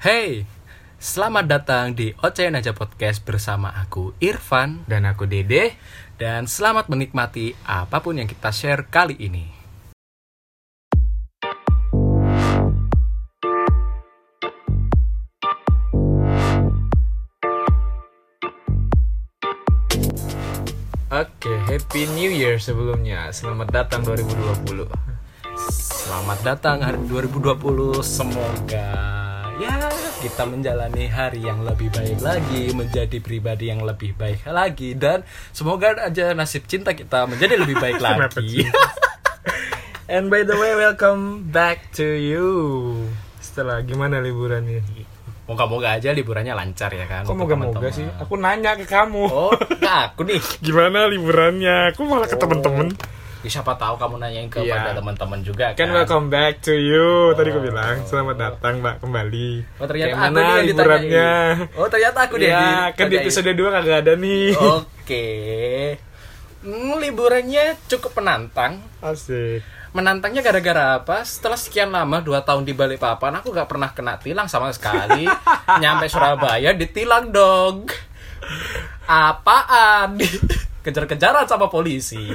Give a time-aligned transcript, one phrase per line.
[0.00, 0.48] Hey,
[0.96, 5.76] selamat datang di Ocehan Aja Podcast bersama aku Irfan Dan aku Dede.
[6.16, 9.44] dan selamat menikmati apa pun yang kita share kali ini.
[21.12, 23.28] Oke, Happy New Year sebelumnya.
[23.36, 24.88] Selamat datang 2020.
[25.60, 28.00] Selamat datang hari 2020.
[28.00, 29.19] Semoga
[30.20, 35.96] kita menjalani hari yang lebih baik lagi, menjadi pribadi yang lebih baik lagi dan semoga
[35.98, 38.68] aja nasib cinta kita menjadi lebih baik lagi.
[40.12, 42.48] And by the way, welcome back to you.
[43.40, 44.82] Setelah gimana liburannya?
[45.46, 47.22] Moga-moga aja liburannya lancar ya kan.
[47.22, 48.04] Kok moga-moga sih?
[48.18, 49.24] Aku nanya ke kamu.
[49.24, 50.38] Oh, nah aku nih.
[50.66, 51.90] Gimana liburannya?
[51.90, 52.42] Aku malah ke Oh.
[52.42, 52.90] temen-temen.
[53.40, 55.00] Ya, siapa tahu kamu nanyain kepada Iya.
[55.00, 55.96] teman-teman juga Kan kan.
[55.96, 57.32] welcome back to you.
[57.32, 57.64] Tadi aku Oh.
[57.64, 59.80] bilang selamat datang mbak kembali.
[59.80, 61.54] Oh ternyata Kayak aku yang.
[61.72, 62.46] Oh ternyata aku deh.
[62.46, 64.52] Iya, kan di episode 2 kagak ada nih.
[64.54, 65.26] Oke.
[66.60, 68.84] Hmm, liburannya cukup menantang.
[69.00, 69.64] Asik.
[69.90, 71.24] Menantangnya gara-gara apa?
[71.24, 75.24] Setelah sekian lama 2 tahun di Balikpapan, aku gak pernah kena tilang sama sekali.
[75.82, 77.88] Nyampe Surabaya ditilang dong.
[79.08, 80.20] Apaan?
[80.80, 82.16] Kejar-kejaran sama polisi.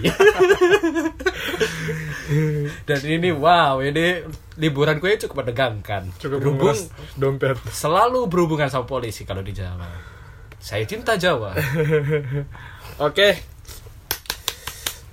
[2.87, 4.21] Dan ini wow, ini
[4.57, 6.13] liburan gue cukup menegangkan.
[6.21, 6.77] Cukup Berhubung
[7.17, 7.57] dompet.
[7.69, 9.89] selalu berhubungan sama polisi kalau di Jawa.
[10.61, 11.53] Saya cinta Jawa.
[13.07, 13.53] Oke.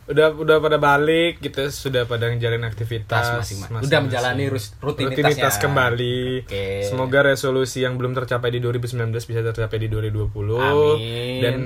[0.03, 3.87] Udah udah pada balik, kita sudah pada menjalani aktivitas masing-masing.
[3.87, 4.83] Udah menjalani rutinitasnya.
[4.83, 6.45] rutinitas kembali.
[6.45, 6.67] Oke.
[6.85, 11.39] Semoga resolusi yang belum tercapai di 2019 bisa tercapai di 2020 Amin.
[11.41, 11.57] dan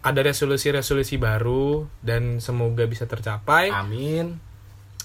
[0.00, 4.40] ada resolusi-resolusi baru dan semoga bisa tercapai Amin.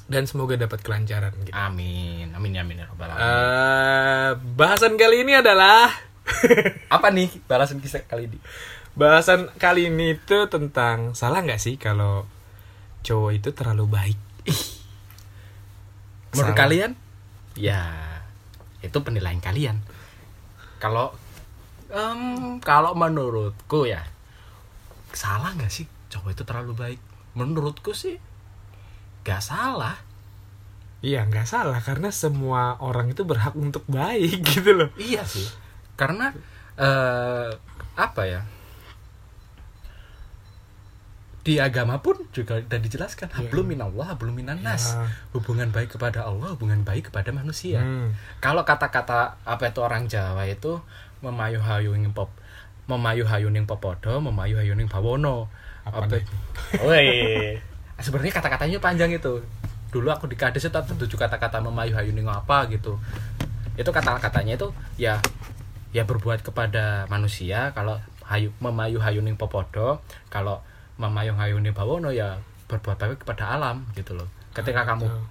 [0.06, 1.54] dan semoga dapat kelancaran gitu.
[1.54, 2.32] Amin.
[2.32, 3.24] Amin ya amin ya rabbal alamin.
[3.24, 5.88] Eh, bahasan kali ini adalah
[6.96, 8.40] Apa nih balasan kisah kali ini?
[8.94, 12.30] bahasan kali ini itu tentang salah nggak sih kalau
[13.02, 14.20] cowok itu terlalu baik
[16.34, 16.62] Menurut Salah.
[16.66, 16.92] kalian?
[17.54, 17.82] Ya,
[18.82, 19.86] itu penilaian kalian.
[20.78, 21.14] Kalau
[21.90, 24.02] em, kalau menurutku ya
[25.16, 27.00] salah nggak sih cowok itu terlalu baik?
[27.34, 28.18] Menurutku sih
[29.24, 29.96] nggak salah.
[31.04, 34.90] Iya nggak salah karena semua orang itu berhak untuk baik gitu loh.
[35.00, 35.48] Iya sih.
[35.96, 36.32] Karena
[36.80, 37.52] eh
[37.94, 38.42] apa ya?
[41.44, 44.96] Di agama pun juga sudah dijelaskan hablum minallah, hablum minannas.
[44.96, 45.12] Ya.
[45.36, 47.84] Hubungan baik kepada Allah, hubungan baik kepada manusia.
[47.84, 48.16] Hmm.
[48.40, 50.80] Kalau kata-kata apa itu orang Jawa itu
[51.20, 52.32] memayu hayuning pop
[52.88, 55.48] memayu hayuning popodo, memayu hayuning bawono.
[55.88, 56.08] Apa?
[56.86, 57.08] Woi.
[58.00, 59.40] Sebenarnya kata-katanya panjang itu.
[59.94, 63.00] Dulu aku di Kades itu ada tujuh kata-kata memayu hayuning apa gitu.
[63.80, 65.22] Itu kata-katanya itu ya
[65.94, 70.02] ya berbuat kepada manusia kalau hayu memayu hayuning popodo,
[70.34, 70.66] kalau
[70.98, 74.28] memayu hayuning bawono ya berbuat baik kepada alam gitu loh.
[74.58, 75.24] Ketika kamu Betul.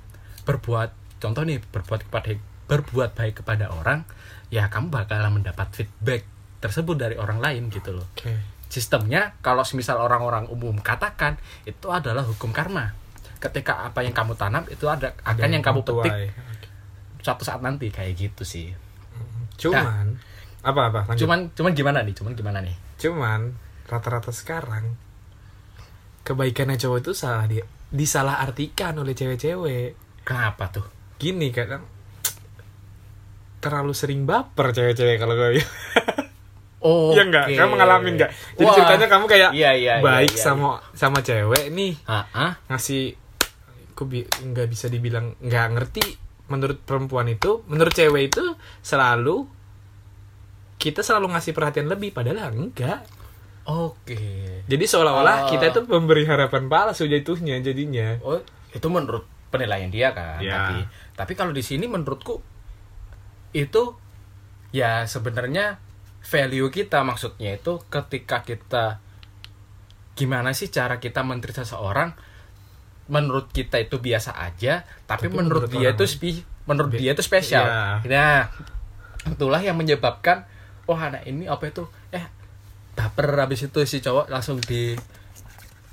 [0.46, 2.30] berbuat contoh nih berbuat kepada
[2.66, 4.06] berbuat baik kepada orang
[4.50, 6.26] ya kamu bakalan mendapat feedback
[6.62, 8.30] tersebut dari orang lain gitu loh Oke.
[8.70, 11.34] sistemnya kalau semisal orang-orang umum katakan
[11.66, 12.94] itu adalah hukum karma
[13.36, 16.30] ketika apa yang kamu tanam itu ada akan yang kamu tuai.
[16.30, 16.30] petik
[17.20, 18.70] suatu saat nanti kayak gitu sih
[19.58, 20.18] Cuman
[20.62, 21.00] apa apa?
[21.10, 21.26] Lanjut.
[21.26, 23.54] cuman cuman gimana nih cuman gimana nih Cuman
[23.86, 24.94] rata-rata sekarang
[26.22, 29.98] kebaikannya cowok itu salah dia disalah artikan oleh cewek-cewek.
[30.22, 30.86] kenapa tuh
[31.18, 31.82] Gini kadang
[33.62, 35.58] terlalu sering baper cewek-cewek kalau gue
[36.82, 37.47] oh Iya enggak?
[37.48, 38.31] Kamu ngalamin enggak?
[38.53, 38.75] Jadi Wah.
[38.75, 43.15] ceritanya kamu kayak Iya, iya, iya, baik iya, sama sama cewek nih ah ah ngasih
[43.93, 46.04] aku bi nggak bisa dibilang nggak ngerti
[46.48, 48.44] menurut perempuan itu menurut cewek itu
[48.81, 49.47] selalu
[50.76, 53.06] kita selalu ngasih perhatian lebih padahal enggak
[53.62, 54.19] oke
[54.66, 55.49] jadi seolah-olah Oh.
[55.49, 60.41] kita itu memberi harapan palsu jatuhnya jadinya Oh, itu menurut penilaian dia kan.
[60.41, 60.56] Ya.
[60.56, 60.76] Tapi
[61.12, 62.41] tapi kalau di sini menurutku
[63.53, 63.82] itu
[64.72, 65.76] ya sebenarnya
[66.22, 69.02] value kita maksudnya itu ketika kita
[70.12, 72.12] gimana sih cara kita menteri seseorang
[73.02, 77.20] menurut kita itu biasa aja, tapi, Tapi menurut, menurut dia itu spi- menurut dia itu
[77.20, 77.66] spesial.
[77.66, 77.82] Iya.
[78.06, 78.40] Nah,
[79.26, 80.46] itulah yang menyebabkan
[80.84, 82.25] oh anak ini apa itu eh
[82.92, 84.94] baper habis itu si cowok langsung di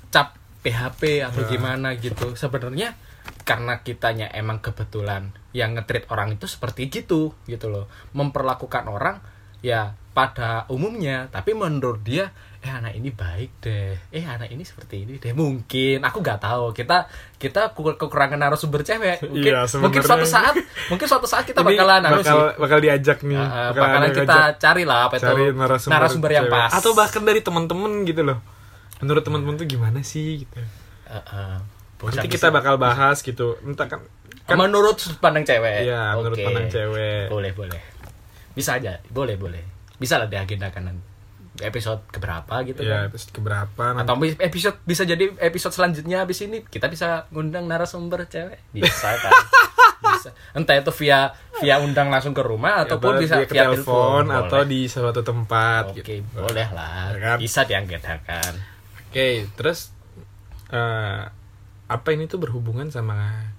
[0.08, 1.48] cap PHP atau Ya.
[1.48, 2.94] gimana gitu sebenarnya
[3.42, 9.18] karena kitanya emang kebetulan yang ngetrit orang itu seperti gitu gitu loh memperlakukan orang
[9.60, 12.28] ya pada umumnya tapi menurut dia
[12.58, 16.70] eh anak ini baik deh eh anak ini seperti ini deh mungkin aku nggak tahu
[16.70, 20.54] kita kita ku- kekurangan narasumber cewek mungkin Iya, mungkin suatu saat
[20.86, 23.34] mungkin suatu saat kita Ini bakalan bakal, sih bakal diajak nih.
[23.34, 26.54] Uh, bakal bakalan kita cari lah apa itu cari narasumber, yang cewek.
[26.54, 28.38] pas Atau bahkan dari teman-teman gitu loh.
[29.00, 30.60] Menurut teman-teman tuh gimana sih gitu.
[31.08, 31.54] Uh, uh,
[32.02, 33.56] Nanti bisa- kita bakal bahas gitu.
[33.62, 34.04] Entah kan
[34.44, 36.44] kan menurut sudut pandang cewek Iya, menurut Oke.
[36.44, 37.30] pandang cewek.
[37.30, 37.80] boleh boleh
[38.50, 39.62] bisa aja boleh boleh
[40.00, 41.04] bisa lah diagendakan nanti.
[41.60, 44.08] episode keberapa gitu ya kan episode keberapa nanti.
[44.08, 49.28] atau episode bisa jadi episode selanjutnya habis ini kita bisa ngundang narasumber cewek bisa kan
[50.16, 51.28] bisa entah itu via
[51.60, 54.72] via undang langsung ke rumah ataupun Atau bisa ke via telepon atau Boleh.
[54.72, 56.24] di suatu tempat oke gitu.
[56.32, 57.36] boleh lah Ya kan?
[57.36, 58.52] bisa diagendakan
[59.10, 59.90] Oke, terus
[60.70, 61.20] eh,
[61.90, 63.50] apa ini tuh berhubungan sama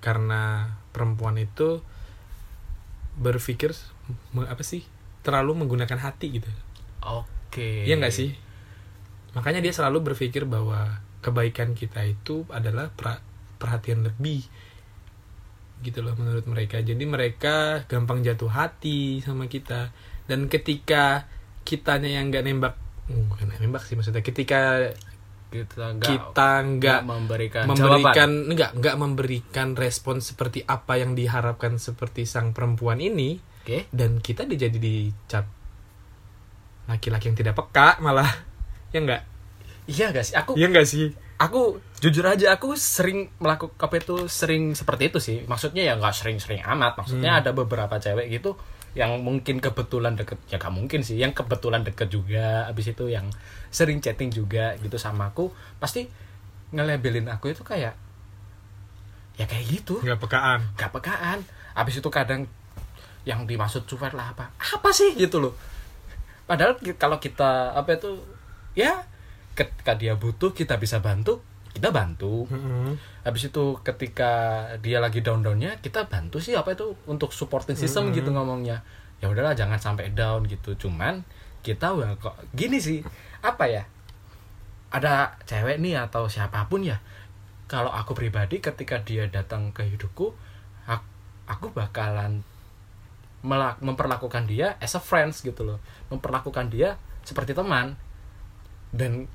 [0.00, 1.84] karena perempuan itu
[3.14, 3.76] berpikir
[4.48, 4.82] apa sih
[5.24, 6.50] terlalu menggunakan hati gitu.
[7.00, 8.36] oke Iya nggak sih?
[9.34, 13.24] Makanya dia selalu berpikir bahwa kebaikan kita itu adalah pra-
[13.56, 14.44] perhatian lebih
[15.80, 16.84] gitu loh menurut mereka.
[16.84, 19.90] Jadi mereka gampang jatuh hati sama kita
[20.28, 21.28] dan ketika
[21.64, 22.74] kitanya yang nggak nembak,
[23.08, 24.20] hmm, bukan nembak sih maksudnya.
[24.20, 24.92] Ketika
[25.54, 32.26] kita nggak kita nggak memberikan memberikan nggak nggak memberikan respon seperti apa yang diharapkan seperti
[32.26, 33.88] sang perempuan ini oke.
[33.88, 35.48] Dan kita dijadi dicap
[36.84, 38.28] laki-laki yang tidak peka malah.
[38.92, 39.24] Ya enggak
[39.84, 40.34] iya gak sih?
[40.36, 41.12] Aku iya enggak sih?
[41.34, 45.38] aku jujur aja aku sering melakukan apa itu sering seperti itu sih.
[45.44, 46.94] Maksudnya ya nggak sering-sering amat.
[46.96, 48.54] Maksudnya ada beberapa cewek gitu
[48.94, 53.26] yang mungkin kebetulan deket ya gak mungkin sih yang kebetulan deket juga abis itu yang
[53.66, 55.50] sering chatting juga gitu sama aku
[55.82, 56.06] pasti
[56.70, 57.98] ngelabelin aku itu kayak
[59.34, 59.98] ya kayak gitu.
[59.98, 60.60] Nggak pekaan.
[60.78, 61.38] Gak pekaan.
[61.74, 62.46] Abis itu kadang
[63.24, 64.52] yang dimaksud cuek lah apa?
[64.56, 65.16] Apa sih?
[65.16, 65.56] Gitu loh.
[66.44, 68.20] Padahal kalau kita apa itu
[68.76, 69.04] ya
[69.56, 71.40] ketika dia butuh kita bisa bantu
[71.74, 72.46] kita bantu.
[72.54, 72.94] Mm-mm.
[73.26, 78.14] habis itu ketika dia lagi down downnya kita bantu sih apa itu untuk supporting system
[78.14, 78.84] gitu ngomongnya.
[79.18, 80.76] Ya udahlah jangan sampai down gitu.
[80.78, 81.24] Cuman
[81.66, 83.00] kita kok gini sih.
[83.42, 83.82] Apa ya?
[84.94, 87.02] Ada cewek nih atau siapa pun ya
[87.66, 90.30] kalau aku pribadi ketika dia datang ke hidupku
[90.86, 91.10] ak-
[91.50, 92.44] aku bakalan
[93.44, 95.78] melak- memperlakukan dia as a friends gitu loh.
[96.08, 97.94] Memperlakukan dia seperti teman.
[98.88, 99.28] Dan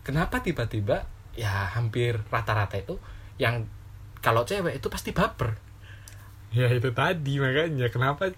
[0.00, 1.04] kenapa tiba-tiba
[1.34, 2.96] ya hampir rata-rata itu
[3.36, 3.66] yang
[4.20, 5.58] kalau cewek itu pasti baper.
[6.52, 7.90] Ya itu tadi makanya.
[7.90, 8.30] Kenapa?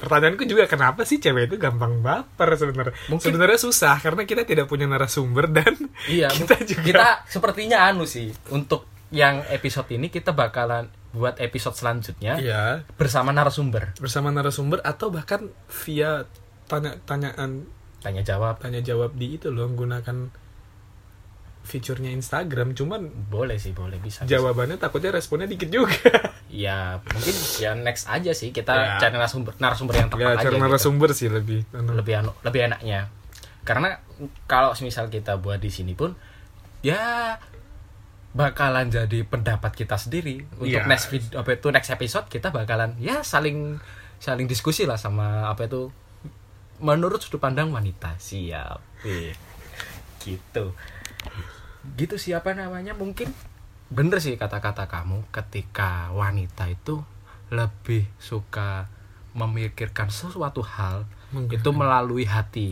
[0.00, 2.96] Pertanyaanku juga kenapa sih cewek itu gampang baper sebenarnya?
[3.12, 5.76] Mungkin- sebenarnya susah karena kita tidak punya narasumber dan
[6.08, 11.74] iya kita juga kita sepertinya anu sih untuk yang episode ini kita bakalan buat episode
[11.74, 15.50] selanjutnya iya bersama narasumber bersama narasumber atau bahkan
[15.82, 16.24] via
[16.70, 17.66] tanya tanyaan
[17.98, 20.30] tanya jawab tanya jawab di itu loh menggunakan
[21.60, 24.32] fiturnya Instagram cuman boleh sih boleh bisa bisa.
[24.32, 25.92] jawabannya takutnya responnya dikit juga
[26.50, 28.96] ya mungkin ya next aja sih kita Ya.
[28.98, 30.64] cari narasumber narasumber yang tepat ya aja cara gitu.
[30.64, 31.94] narasumber sih lebih anu.
[31.94, 33.12] lebih anu, lebih enaknya
[33.62, 34.00] karena
[34.48, 36.16] kalau misal kita buat di sini pun
[36.80, 37.36] ya
[38.30, 40.86] bakalan jadi pendapat kita sendiri untuk Iya.
[40.86, 43.82] next video apa itu next episode kita bakalan ya saling
[44.22, 45.90] saling diskusi lah sama apa itu
[46.78, 49.34] menurut sudut pandang wanita siap Wih,
[50.22, 50.72] gitu
[51.98, 53.34] gitu siapa namanya mungkin
[53.90, 57.02] bener sih kata-kata kamu ketika wanita itu
[57.50, 58.86] lebih suka
[59.34, 61.02] memikirkan sesuatu hal
[61.34, 61.56] Menggunakan.
[61.58, 62.68] itu melalui hati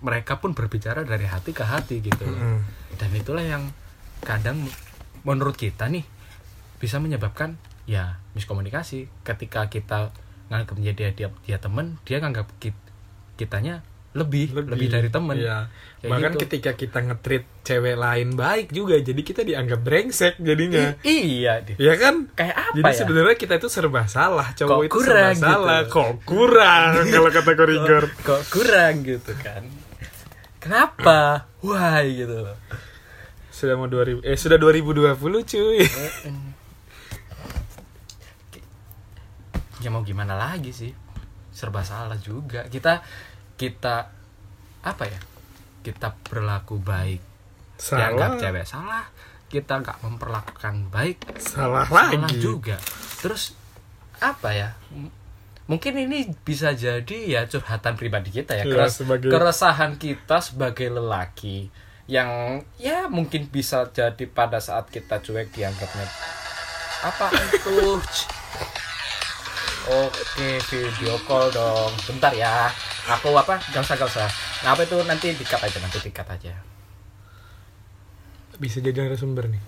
[0.00, 2.36] mereka pun berbicara dari hati ke hati gitu loh.
[2.36, 2.60] Mm.
[2.96, 3.64] dan itulah yang
[4.24, 4.64] kadang
[5.22, 6.04] menurut kita nih
[6.80, 9.08] bisa menyebabkan ya miskomunikasi.
[9.22, 10.10] Ketika kita
[10.52, 12.76] nganggap dia dia dia temen dia nganggap kit-
[13.36, 13.80] kitanya
[14.14, 15.34] lebih lebih, dari temen.
[15.34, 15.66] Iya.
[15.98, 16.40] Kayak bahkan gitu.
[16.46, 20.94] ketika kita ngetrit cewek lain baik juga jadi kita dianggap brengsek jadinya.
[21.02, 22.30] I- iya ya kan?
[22.30, 22.98] Kayak apa jadi ya?
[23.02, 25.80] sebenarnya kita itu serba salah cowok Kok itu kurang serba salah.
[25.82, 25.92] Gitu.
[25.98, 29.62] kok kurang kalau kata korigor kok, kok kurang gitu kan?
[30.62, 31.50] Kenapa?
[31.60, 32.56] Why gitu loh
[33.54, 35.14] sudah mau 2000 eh sudah 2020
[35.46, 35.78] cuy.
[39.78, 40.90] Ya mau gimana lagi sih?
[41.50, 42.66] Serba salah juga.
[42.66, 43.04] Kita
[43.54, 44.10] kita
[44.82, 45.20] apa ya?
[45.80, 47.20] Kita berlaku baik.
[47.76, 49.04] Dianggap salah cewek salah.
[49.46, 51.18] Kita nggak memperlakukan baik.
[51.38, 52.40] Salah salah lagi.
[52.40, 52.74] juga.
[53.20, 53.54] Terus
[54.18, 54.74] apa ya?
[55.64, 58.64] Mungkin ini bisa jadi ya curhatan pribadi kita ya.
[58.64, 61.70] Iya, keres- sebagai- keresahan kita sebagai lelaki
[62.04, 66.04] yang ya mungkin bisa jadi pada saat kita cuek dianggapnya
[67.04, 68.00] apa itu
[69.84, 71.92] Oke, video call dong.
[72.08, 72.72] Bentar ya.
[73.04, 73.60] Aku apa?
[73.68, 74.24] Gak usah, gak usah.
[74.64, 76.56] Nah, apa itu nanti dikat aja, nanti dikat aja.
[78.56, 79.60] Bisa jadi narasumber nih.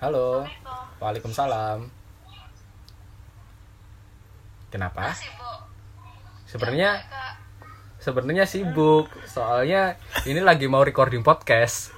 [0.00, 0.48] Halo.
[0.96, 1.92] Waalaikumsalam.
[4.72, 5.12] Kenapa?
[6.48, 7.04] Sebenarnya
[8.08, 9.12] sebenarnya sibuk.
[9.28, 11.92] Soalnya ini lagi mau recording podcast.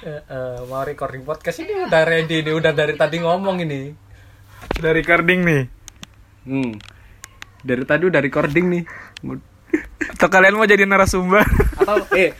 [0.00, 3.92] Eh, eh, mau recording podcast ini udah ready ini udah dari tadi ngomong ini.
[4.76, 5.62] Sudah recording nih.
[6.44, 6.72] Hmm.
[7.60, 8.82] Dari tadi udah recording nih.
[10.16, 11.44] Atau kalian mau jadi narasumber?
[11.76, 12.32] Atau eh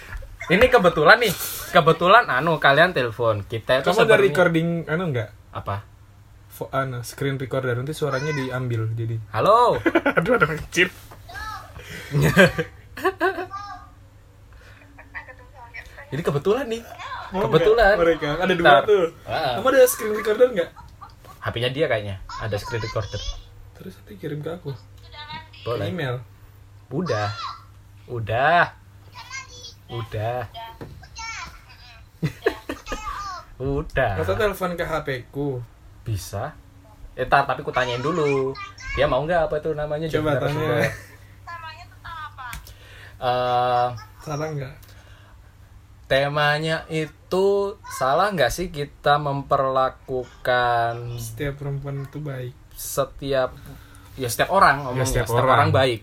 [0.49, 1.33] ini kebetulan nih.
[1.73, 3.45] Kebetulan anu kalian telepon.
[3.45, 5.31] Kita itu Kamu sebenarnya- recording anu enggak?
[5.51, 5.83] apa?
[6.69, 9.17] Anu, screen recorder nanti suaranya diambil jadi.
[9.33, 9.81] Halo.
[10.21, 10.93] Aduh ada kecil.
[16.11, 16.83] Ini kebetulan nih.
[17.31, 17.95] Mau Kebetulan.
[17.95, 18.83] nggak mereka ada dua Bentar.
[18.83, 19.07] tuh.
[19.23, 19.55] Ah.
[19.57, 20.71] Kamu ada screen recorder enggak?
[21.41, 22.17] HP-nya dia kayaknya.
[22.43, 23.23] Ada screen recorder.
[23.79, 24.75] Terus nanti kirim ke aku.
[25.63, 25.87] Boleh.
[25.87, 26.19] email.
[26.91, 27.31] Udah.
[28.11, 28.75] Udah.
[29.87, 30.51] Udah.
[33.61, 34.13] Udah.
[34.19, 35.63] Atau telepon ke HP ku.
[36.03, 36.53] Bisa.
[37.13, 38.55] Eh, tar, tapi ku tanyain dulu.
[38.93, 40.07] Dia mau nggak apa itu namanya?
[40.07, 40.69] Coba jadi narasumber?
[40.71, 40.89] tanya.
[43.21, 43.89] Eh,
[44.21, 44.75] Salah enggak?
[46.07, 47.47] temanya itu
[47.89, 52.51] salah nggak sih kita memperlakukan Setiap perempuan itu baik.
[52.73, 53.55] setiap
[54.17, 55.71] ya setiap orang ngomongnya setiap setiap, orang.
[55.71, 55.71] orang.
[55.71, 56.03] baik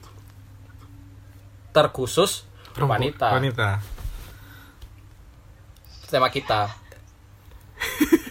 [1.70, 3.70] terkhusus Perempu- wanita Wanita.
[6.08, 6.72] tema kita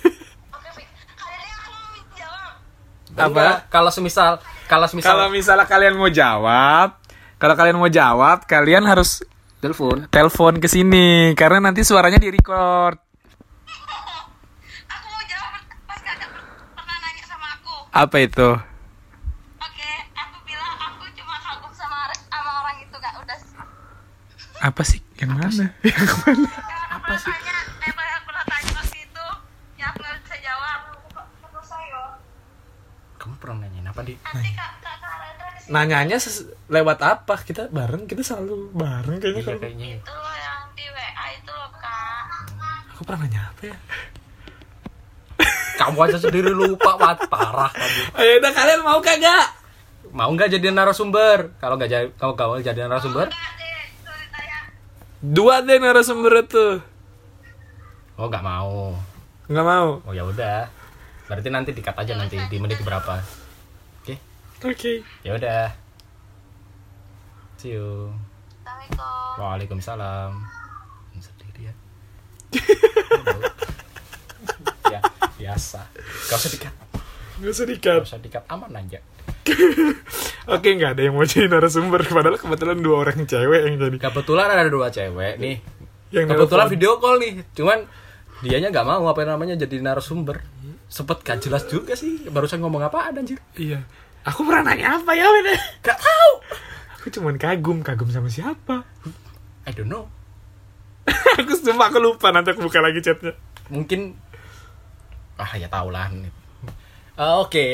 [3.16, 3.64] Apa?
[3.73, 7.00] Kalau semisal kalau semisal Kalau misalnya kalian mau jawab,
[7.40, 9.25] kalau kalian mau jawab, kalian harus
[9.56, 13.00] telepon telepon ke sini karena nanti suaranya di record.
[14.87, 15.52] Aku mau jawab
[15.88, 16.28] pas kakak
[16.76, 17.75] pernah nanya sama aku.
[17.90, 18.49] Apa itu?
[19.64, 23.12] Oke, aku bilang aku cuma kagum sama sama orang itu kak.
[23.25, 23.38] Udah.
[24.61, 25.00] Apa sih?
[25.16, 25.64] Yang mana?
[25.88, 26.49] Yang mana?
[27.00, 27.32] Apa sih?
[27.32, 29.26] Tanya, eh pas aku pernah tanya waktu itu,
[29.80, 30.78] ya aku nggak bisa jawab.
[31.49, 32.00] Terus saya.
[33.16, 34.53] kamu pernah nanyain apa di sini
[35.67, 37.35] Nanyanya ses- lewat apa?
[37.38, 39.59] Kita bareng, kita selalu bareng kayaknya iya kalau.
[39.59, 42.25] kayaknya itu loh yang di WA itu loh kak.
[42.93, 43.76] Aku pernah nanya apa ya?
[45.76, 49.47] kamu aja sendiri lupa Wah, parah kamu Ayo udah kalian mau kagak?
[50.09, 53.29] mau nggak jadi narasumber kalau nggak jadi kalau kamu jadi narasumber.
[55.19, 56.81] Dua deh narasumber itu.
[58.15, 58.95] oh nggak mau
[59.47, 59.88] Nggak mau.
[60.00, 60.71] oh ya udah
[61.26, 63.19] berarti nanti dikat aja nanti di menit berapa
[64.58, 64.92] oke Oke.
[65.22, 65.72] ya udah
[67.56, 68.12] see you
[68.66, 69.38] Assalamualaikum.
[69.38, 70.30] Waalaikumsalam.
[71.16, 71.75] Sendiri ya.
[74.90, 75.00] ya,
[75.38, 75.80] biasa.
[76.26, 76.75] Gak usah dikat.
[77.38, 78.00] Nggak usah Gak dikat.
[78.02, 78.98] usah dikat aman aja.
[80.54, 82.02] Oke nggak ada yang mau jadi narasumber.
[82.02, 83.96] Padahal kebetulan dua orang cewek yang jadi.
[84.02, 85.56] Kebetulan ada dua cewek nih.
[86.10, 86.75] Yang Kebetulan nelpon.
[86.75, 87.32] video call nih.
[87.54, 87.78] Cuman
[88.42, 90.42] dianya nggak mau apa namanya jadi narasumber.
[90.86, 92.26] Sempet gak jelas juga sih.
[92.26, 93.38] Barusan ngomong apa anjir.
[93.54, 93.82] Iya.
[94.26, 95.54] Aku pernah nanya apa ya Win?
[95.80, 96.30] Gak tahu.
[96.99, 98.83] Aku cuman kagum, kagum sama siapa?
[99.62, 100.11] I don't know.
[101.38, 103.38] aku sumpah aku lupa nanti aku buka lagi chatnya.
[103.71, 104.18] Mungkin
[105.37, 106.11] ah ya tau lah.
[106.11, 106.35] Eh,
[107.38, 107.68] Oke,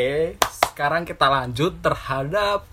[0.62, 2.68] sekarang kita lanjut terhadap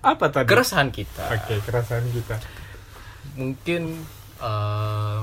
[0.00, 0.44] Apa tadi?
[0.44, 1.30] keresahan kita.
[1.30, 2.36] Oke, kerasaan kita.
[3.30, 4.02] mungkin
[4.36, 5.22] em,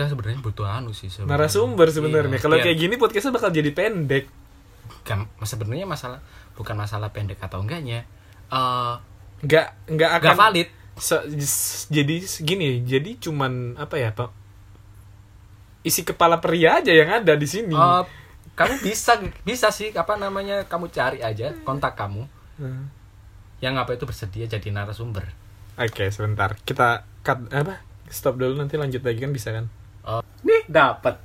[0.00, 1.44] kita sebenarnya butuh anu sih sebenarnya.
[1.44, 2.32] Narasumber sebenarnya.
[2.32, 2.64] Iya, Kalau iya.
[2.64, 4.24] kayak gini podcastnya bakal jadi pendek.
[4.88, 8.08] Bukan- sebenarnya masalah bukan masalah pendek atau enggaknya
[8.48, 8.94] Eh,
[9.40, 11.24] Nggak nggak akan nggak valid Se-
[11.86, 14.28] jadi gini, jadi cuman apa ya, Pak?
[15.80, 17.72] Isi kepala pria aja yang ada di sini.
[17.72, 18.02] Eh,
[18.52, 22.92] kamu bisa bisa sih apa namanya kamu cari aja kontak kamu Hmm.
[23.58, 25.32] yang apa itu bersedia jadi narasumber
[25.76, 26.60] Oke, sebentar.
[26.60, 27.80] Kita cut apa?
[28.06, 29.72] Stop dulu nanti lanjut lagi kan bisa kan?
[30.00, 31.20] Oh, nih dapat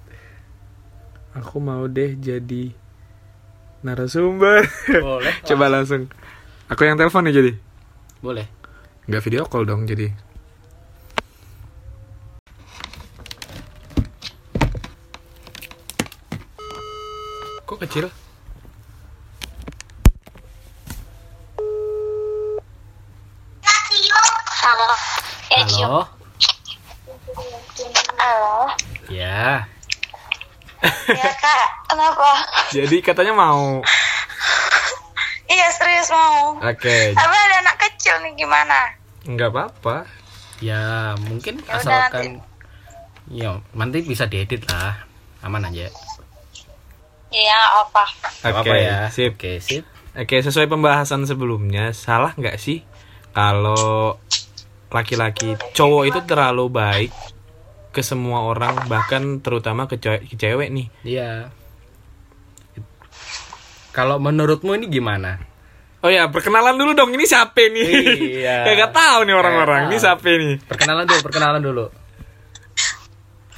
[1.36, 2.72] Aku mau deh jadi
[3.84, 4.64] narasumber.
[4.88, 6.08] boleh Coba langsung.
[6.72, 7.52] Aku yang telepon ya jadi.
[8.24, 8.48] boleh
[9.06, 10.16] Nggak video call dong jadi.
[17.68, 18.08] Kok kecil?
[24.66, 24.88] Halo.
[25.52, 26.15] Eh, halo Halo.
[31.08, 32.30] Ya kak, kenapa?
[32.70, 33.82] Jadi katanya mau.
[35.46, 36.58] Iya serius mau.
[36.58, 38.80] Oke, Tapi ada anak kecil nih gimana?
[39.26, 40.06] nggak apa-apa.
[40.56, 42.40] ya mungkin Ya udah, asalkan
[43.28, 44.96] ya nanti bisa diedit lah
[45.42, 45.90] aman aja
[47.28, 48.06] Iya, apa?
[48.40, 49.34] Oke, apa-apa ya sip.
[49.34, 49.84] oke sip
[50.16, 52.86] Oke, sesuai pembahasan sebelumnya, salah nggak sih
[53.34, 54.16] kalau
[54.88, 57.12] laki-laki cowok itu terlalu baik
[57.96, 60.88] ke semua orang, bahkan terutama ke cewek, ke cewek nih?
[61.02, 61.48] iya
[63.90, 65.40] kalau menurutmu ini gimana
[66.04, 67.10] Oh ya, perkenalan dulu dong.
[67.10, 67.90] Ini siapa nih?
[68.38, 68.62] Iya.
[68.70, 69.90] Kayak tahu nih orang-orang.
[69.90, 70.62] Ini siapa nih?
[70.62, 71.86] perkenalan dulu perkenalan dulu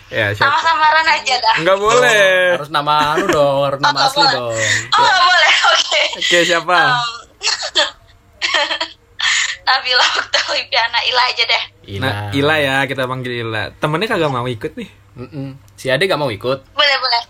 [0.07, 0.47] Ya, siapa?
[0.47, 1.55] Sama samaran aja dah.
[1.59, 2.55] Enggak boleh.
[2.55, 4.31] harus nama anu dong harus nama Oh, asli boleh.
[4.31, 4.55] dong
[4.87, 5.53] Oh, nggak boleh.
[5.67, 6.01] Oke.
[6.15, 6.77] Oke, siapa?
[6.79, 7.19] Um,
[9.67, 11.63] Nabila Uktalipiana Ila aja deh.
[11.99, 12.07] Ila.
[12.07, 13.75] Nah, Ila ya, kita panggil Ila.
[13.75, 14.89] Temennya kagak mau ikut nih.
[15.17, 15.57] Mm-mm.
[15.73, 17.23] si Ade gak mau ikut Boleh, boleh.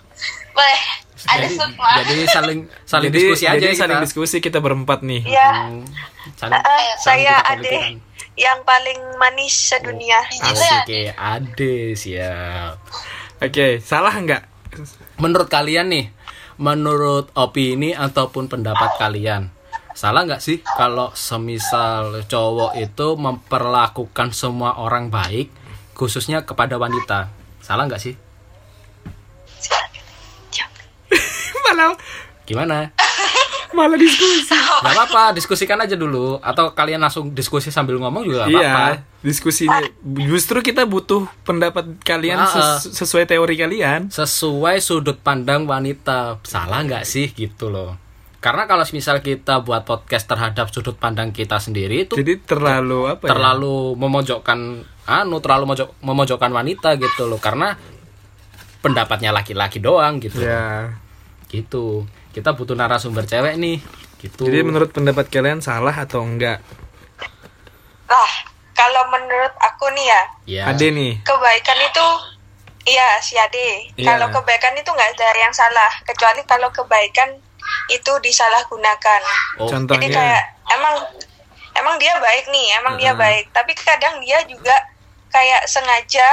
[0.52, 0.80] Boleh.
[1.18, 1.90] Ada jadi, sukma.
[2.04, 3.82] jadi saling saling jadi, diskusi aja jadi kita.
[3.82, 5.24] saling diskusi kita berempat nih.
[5.26, 5.82] Ya, Hmm,
[6.38, 7.80] saling, eh, saling saya Ade
[8.38, 10.22] yang paling manis sedunia.
[10.30, 12.78] Asik ya, Ade siap.
[13.40, 14.44] Oke, salah nggak?
[15.18, 16.06] Menurut kalian nih,
[16.62, 19.50] menurut opini ataupun pendapat kalian,
[19.98, 25.50] salah nggak sih kalau semisal cowok itu memperlakukan semua orang baik,
[25.98, 27.34] khususnya kepada wanita?
[27.66, 28.14] Salah nggak sih?
[31.66, 31.98] malah
[32.46, 32.94] Gimana?
[33.78, 34.56] malah diskusi.
[34.56, 36.40] Gak apa-apa, diskusikan aja dulu.
[36.40, 38.64] Atau kalian langsung diskusi sambil ngomong juga gak apa-apa.
[38.64, 39.68] Iya, diskusi
[40.24, 44.08] justru kita butuh pendapat kalian ses- sesuai teori kalian.
[44.08, 46.40] Sesuai sudut pandang wanita.
[46.48, 48.00] Salah nggak sih gitu loh.
[48.38, 53.26] Karena kalau misal kita buat podcast terhadap sudut pandang kita sendiri itu Jadi terlalu apa
[53.26, 53.30] ya?
[53.34, 54.60] terlalu memojokkan
[55.04, 57.74] anu terlalu mojok, memojokkan wanita gitu loh karena
[58.80, 60.94] pendapatnya laki-laki doang gitu Ya.
[61.48, 63.82] gitu kita butuh narasumber cewek nih
[64.20, 66.62] gitu Jadi menurut pendapat kalian salah atau enggak?
[68.06, 68.32] Nah,
[68.72, 71.20] kalau menurut aku nih ya, ya Ade nih.
[71.22, 72.08] kebaikan itu
[72.86, 73.92] iya si Ade.
[73.96, 74.08] Iya.
[74.08, 77.36] Kalau kebaikan itu nggak ada yang salah, kecuali kalau kebaikan
[77.90, 79.22] itu disalahgunakan.
[79.58, 80.14] oh, Contoh- Jadi Contohnya?
[80.14, 80.96] kayak emang
[81.74, 83.22] emang dia baik nih, emang dia Mm-mm.
[83.22, 84.76] baik, tapi kadang dia juga
[85.30, 86.28] kayak sengaja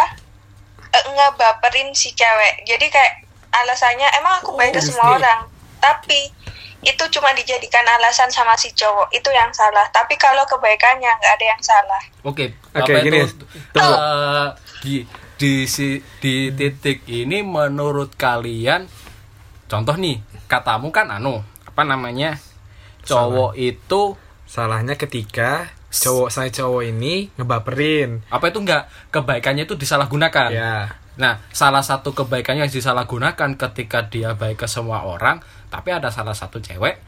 [0.91, 2.65] eh, ngebaperin si cewek.
[2.65, 3.13] Jadi kayak
[3.53, 5.41] alasannya emang aku baik ke semua orang,
[5.79, 6.31] tapi
[6.81, 9.89] itu cuma dijadikan alasan sama si cowok itu yang salah.
[9.89, 12.03] Tapi kalau kebaikannya nggak ada yang salah.
[12.23, 13.45] Oke, Oke, apa gini, itu?
[13.75, 14.47] Eh,
[14.81, 14.95] di
[15.35, 15.89] di si
[16.21, 18.85] di titik ini menurut kalian
[19.67, 22.37] contoh nih, katamu kan anu, apa namanya?
[23.03, 28.23] Cowok itu Salahnya ketika cowok saya cowok ini ngebaperin.
[28.29, 30.51] apa itu enggak kebaikannya itu disalahgunakan.
[30.51, 30.95] Ya.
[31.15, 36.35] Nah, salah satu kebaikannya yang disalahgunakan ketika dia baik ke semua orang, tapi ada salah
[36.35, 36.99] satu cewek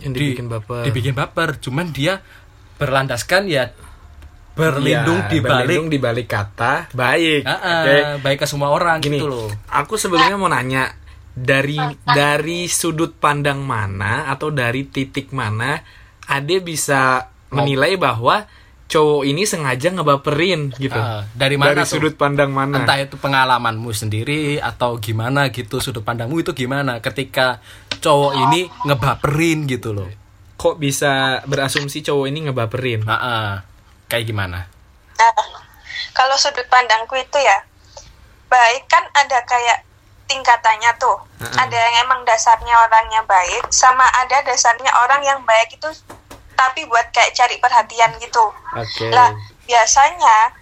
[0.00, 0.82] Yang di- dibikin baper.
[0.84, 2.20] dibikin baper, cuman dia
[2.76, 3.70] berlandaskan ya
[4.52, 7.44] berlindung Iya, di balik di balik kata baik.
[7.44, 7.96] Ah, ah, Oke.
[8.20, 9.48] baik ke semua orang Gini, gitu loh.
[9.66, 10.92] aku sebelumnya mau nanya
[11.32, 15.80] dari dari sudut pandang mana atau dari titik mana
[16.28, 18.46] Ade bisa menilai bahwa
[18.92, 21.00] cowok ini sengaja ngebaperin gitu.
[21.00, 21.96] Ah, dari mana Dari tuh?
[21.96, 22.84] sudut pandang mana?
[22.84, 27.64] Entah itu pengalamanmu sendiri atau gimana gitu sudut pandangmu itu gimana ketika
[28.04, 30.08] cowok ini ngebaperin gitu loh.
[30.60, 33.08] Kok bisa berasumsi cowok ini ngebaperin?
[33.08, 33.52] Nah, ah,
[34.12, 34.68] kayak gimana?
[35.16, 35.32] Nah,
[36.12, 37.64] kalau sudut pandangku itu ya
[38.52, 39.88] baik kan ada kayak
[40.32, 41.20] tingkatannya tuh.
[41.44, 41.56] Heeh.
[41.60, 45.88] Ada yang emang dasarnya orangnya baik, sama ada dasarnya orang yang baik itu
[46.56, 48.48] tapi buat kayak cari perhatian gitu.
[48.72, 49.12] Oke.
[49.12, 49.36] Lah
[49.68, 50.56] biasanya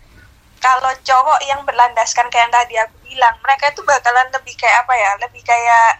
[0.59, 4.95] kalau cowok yang berlandaskan kayak yang tadi aku bilang, mereka itu bakalan lebih kayak apa
[4.99, 5.11] ya?
[5.25, 5.91] Lebih kayak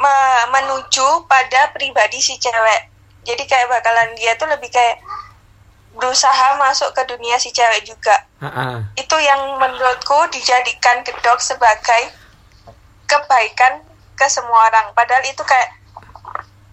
[0.00, 2.90] me- menuju pada pribadi si cewek.
[3.24, 5.00] Jadi kayak bakalan dia tuh lebih kayak
[5.94, 8.24] berusaha masuk ke dunia si cewek juga.
[8.42, 8.76] Ah, ah.
[8.98, 12.12] Itu yang menurutku dijadikan kedok sebagai
[13.06, 13.82] kebaikan
[14.14, 14.92] ke semua orang.
[14.94, 15.74] Padahal itu kayak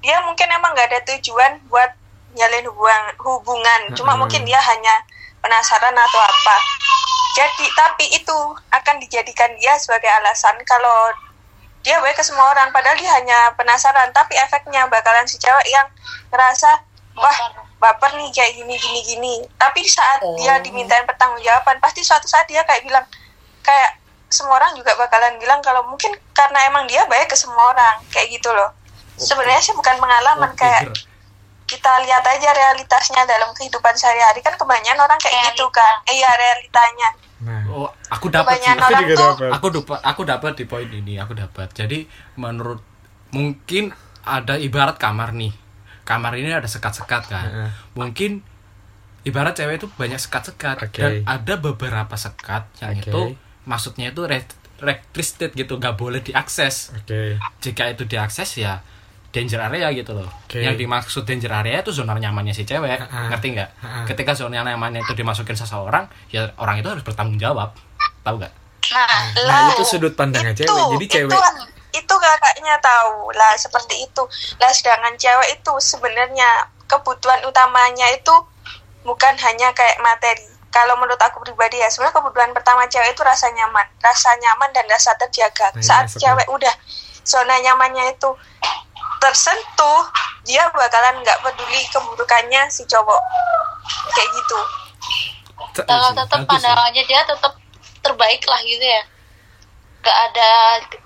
[0.01, 1.91] dia mungkin emang nggak ada tujuan buat
[2.33, 3.81] nyalin hubungan, hubungan.
[3.93, 4.25] Cuma Mm-mm.
[4.25, 4.95] mungkin dia hanya
[5.41, 6.57] penasaran atau apa.
[7.31, 8.37] Jadi tapi itu
[8.71, 11.15] akan dijadikan dia sebagai alasan kalau
[11.81, 15.89] dia baik ke semua orang padahal dia hanya penasaran tapi efeknya bakalan si cewek yang
[16.29, 16.77] ngerasa
[17.17, 17.37] wah
[17.81, 22.61] baper nih kayak gini gini gini tapi saat dia dimintain pertanggungjawaban pasti suatu saat dia
[22.69, 23.05] kayak bilang
[23.65, 23.97] kayak
[24.31, 28.31] semua orang juga bakalan bilang kalau mungkin karena emang dia baik ke semua orang kayak
[28.31, 28.71] gitu loh
[29.13, 30.89] sebenarnya sih bukan pengalaman kayak
[31.67, 37.11] kita lihat aja realitasnya dalam kehidupan sehari-hari kan kebanyakan orang kayak gitu kan iya realitanya
[37.41, 38.69] Nah, Oh, aku dapat sih.
[38.69, 39.49] kebanyakan orang juga tuh dapat.
[39.49, 41.73] Aku dapat aku dapat di poin ini, aku dapat.
[41.73, 42.05] Jadi
[42.37, 42.85] menurut
[43.33, 43.89] mungkin
[44.21, 45.49] ada ibarat kamar nih.
[46.05, 47.45] Kamar ini ada sekat-sekat kan.
[47.49, 47.69] Heeh.
[47.97, 48.45] Mungkin
[49.25, 51.01] ibarat cewek itu banyak sekat-sekat Oke.
[51.01, 53.09] dan ada beberapa sekat yang Oke.
[53.09, 53.21] itu
[53.63, 54.47] maksudnya itu re-
[54.81, 57.37] restricted gitu nggak boleh diakses Oke.
[57.59, 58.81] jika itu diakses ya
[59.31, 60.59] danger area gitu loh Oke.
[60.59, 63.29] yang dimaksud danger area itu zona nyamannya si cewek Ha-ha.
[63.29, 63.69] ngerti nggak
[64.05, 67.71] ketika zona nyamannya itu dimasukin seseorang ya orang itu harus bertanggung jawab
[68.21, 68.53] tahu nggak
[68.91, 70.83] Nah, Nah, lah, itu sudut pandangnya itu, cewek.
[70.91, 71.39] Jadi cewek itu,
[71.95, 74.23] itu kakaknya tahu lah seperti itu.
[74.59, 76.49] Lah sedangkan cewek itu sebenarnya
[76.89, 78.35] kebutuhan utamanya itu
[79.07, 80.43] bukan hanya kayak materi.
[80.71, 84.87] Kalau menurut aku pribadi ya, sebenarnya kebutuhan pertama cewek itu rasa nyaman, rasa nyaman dan
[84.87, 85.75] rasa terjaga.
[85.75, 86.71] Nah, ini Saat cewek udah
[87.21, 88.31] zona nyamannya itu
[89.19, 90.07] tersentuh,
[90.47, 93.21] dia bakalan nggak peduli keburukannya si cowok.
[94.15, 94.59] Kayak gitu.
[95.83, 97.53] Kalau tetap bagus pandangannya dia tetap
[98.01, 99.01] terbaik lah gitu ya
[100.01, 100.49] gak ada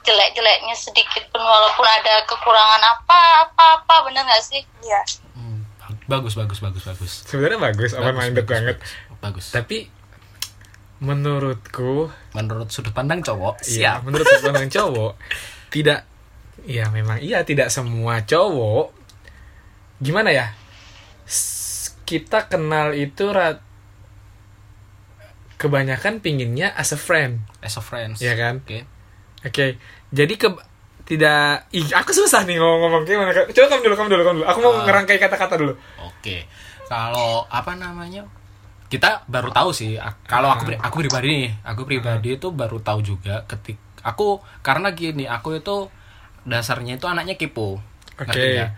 [0.08, 5.04] jelek-jeleknya sedikit pun walaupun ada kekurangan apa apa apa bener gak sih Iya.
[5.36, 5.67] Hmm,
[6.08, 8.75] bagus bagus bagus bagus sebenarnya bagus, open Bagus, minded bagus, banget.
[8.80, 9.49] bagus, bagus.
[9.49, 9.88] Tapi
[10.97, 14.08] menurutku menurut sudut pandang cowok Iya, siap.
[14.08, 15.13] menurut sudut pandang cowok
[15.67, 16.08] tidak
[16.63, 18.95] ya memang iya tidak semua cowok
[19.99, 20.47] gimana ya?
[22.06, 23.60] Kita kenal itu ra-
[25.56, 27.43] kebanyakan pinginnya as a friend.
[27.60, 28.19] As a friends.
[28.19, 28.56] Iya kan?
[28.62, 28.80] oke.
[29.43, 29.65] Oke
[30.10, 30.47] jadi ke
[31.06, 33.30] tidak ih aku susah nih ngomong-ngomong gimana.
[33.45, 34.47] Coba kamu dulu kamu dulu kamu dulu.
[34.47, 34.86] Aku mau Ah.
[34.86, 35.73] ngerangkai kata-kata dulu.
[36.01, 36.47] Oke,
[36.88, 38.25] kalau apa namanya?
[38.86, 39.98] Kita baru tahu sih.
[40.30, 44.93] Kalau aku pri- aku pribadi nih, aku pribadi itu baru tahu juga ketik aku karena
[44.93, 45.89] gini, aku itu
[46.45, 47.82] dasarnya itu anaknya kepo.
[48.21, 48.30] Oke.
[48.30, 48.69] nggak?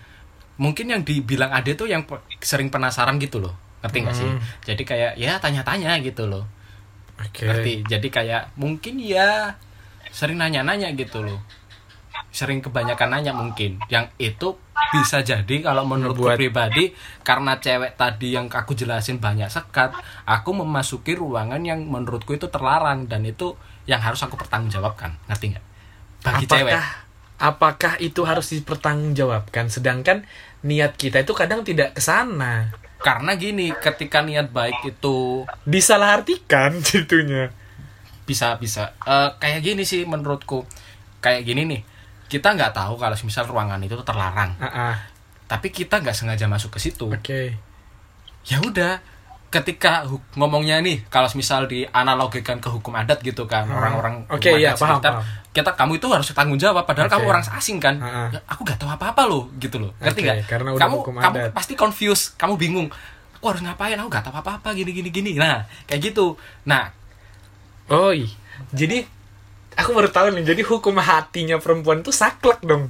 [0.57, 2.07] Mungkin yang dibilang Ade tuh yang
[2.39, 3.53] sering penasaran gitu loh.
[3.83, 4.25] Ngerti nggak sih?
[4.31, 4.39] Hmm.
[4.63, 6.47] Jadi kayak ya tanya-tanya gitu loh.
[7.19, 7.85] oke Ngerti?
[7.85, 9.53] Jadi kayak mungkin ya
[10.09, 11.43] sering nanya-nanya gitu loh.
[12.29, 13.81] Sering kebanyakan nanya mungkin.
[13.87, 14.47] Yang itu
[14.87, 19.91] bisa jadi kalau menurutku Ngebuat- pribadi karena cewek tadi yang aku jelasin banyak sekat,
[20.23, 25.17] aku memasuki ruangan yang menurutku itu terlarang dan itu yang harus aku pertanggungjawabkan.
[25.27, 25.65] Ngerti nggak?
[26.17, 26.71] Bagi cewek.
[26.71, 26.85] apakah
[27.37, 30.25] apakah itu harus dipertanggungjawabkan sedangkan
[30.59, 37.53] niat kita itu kadang tidak ke sana Karena gini, ketika niat baik itu disalahartikan jatuhnya
[38.25, 40.65] bisa bisa Eh, kayak gini sih menurutku.
[41.17, 41.81] Kayak gini nih.
[42.27, 44.51] Kita nggak tahu kalau misal ruangan itu terlarang.
[44.57, 44.95] ah ah,
[45.47, 47.41] tapi kita nggak sengaja masuk ke situ oke
[48.43, 48.99] ya udah
[49.47, 53.79] ketika ngomongnya nih kalau misal dianalogikan ke hukum adat gitu kan Hmm.
[53.79, 55.25] orang-orang Oke, hukum iya, adat paham, sekitar, paham.
[55.53, 57.15] kita kamu itu harus tanggung jawab padahal Oke.
[57.15, 58.27] kamu orang asing kan Ah, ah.
[58.29, 61.13] Ya, aku nggak tahu apa-apa loh gitu loh ngerti Oke, nggak karena udah kamu hukum
[61.15, 61.51] kamu adat.
[61.55, 62.87] pasti confused kamu bingung
[63.33, 66.91] aku harus ngapain aku nggak tahu apa-apa gini gini gini nah kayak gitu nah
[67.87, 68.27] iya.
[68.75, 69.07] jadi
[69.77, 72.89] aku baru tahu nih jadi hukum hatinya perempuan tuh saklek dong.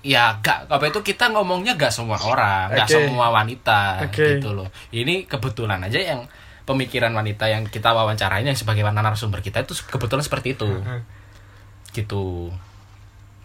[0.00, 2.94] Ya gak apa itu kita ngomongnya gak semua orang gak Oke.
[2.96, 4.38] semua wanita Oke.
[4.38, 4.70] gitu loh.
[4.94, 6.24] Ini kebetulan aja yang
[6.64, 10.70] pemikiran wanita yang kita wawancarain yang sebagai narasumber kita itu kebetulan seperti itu.
[11.92, 12.54] Gitu.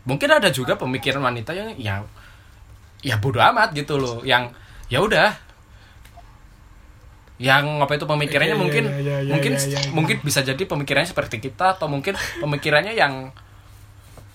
[0.06, 2.02] Mungkin ada juga pemikiran wanita yang yang
[3.02, 4.22] ya bodoh amat gitu loh.
[4.22, 4.54] Yang
[4.88, 5.45] ya udah
[7.36, 9.92] yang apa itu pemikirannya Iya, iya, mungkin iya, iya, iya, mungkin iya, iya.
[9.92, 13.36] mungkin bisa jadi pemikirannya seperti kita atau mungkin pemikirannya yang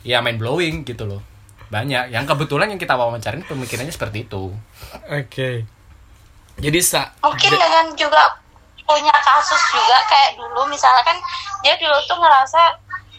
[0.05, 1.25] ya mind blowing gitu loh.
[1.73, 2.13] Banyak.
[2.13, 4.53] Yang kebetulan yang kita wawancarin pemikirannya seperti itu.
[5.09, 5.65] Oke.
[6.61, 8.37] Jadi sa mungkin dengan juga
[8.85, 11.17] punya kasus juga kayak dulu misalkan
[11.63, 12.61] dia dulu tuh ngerasa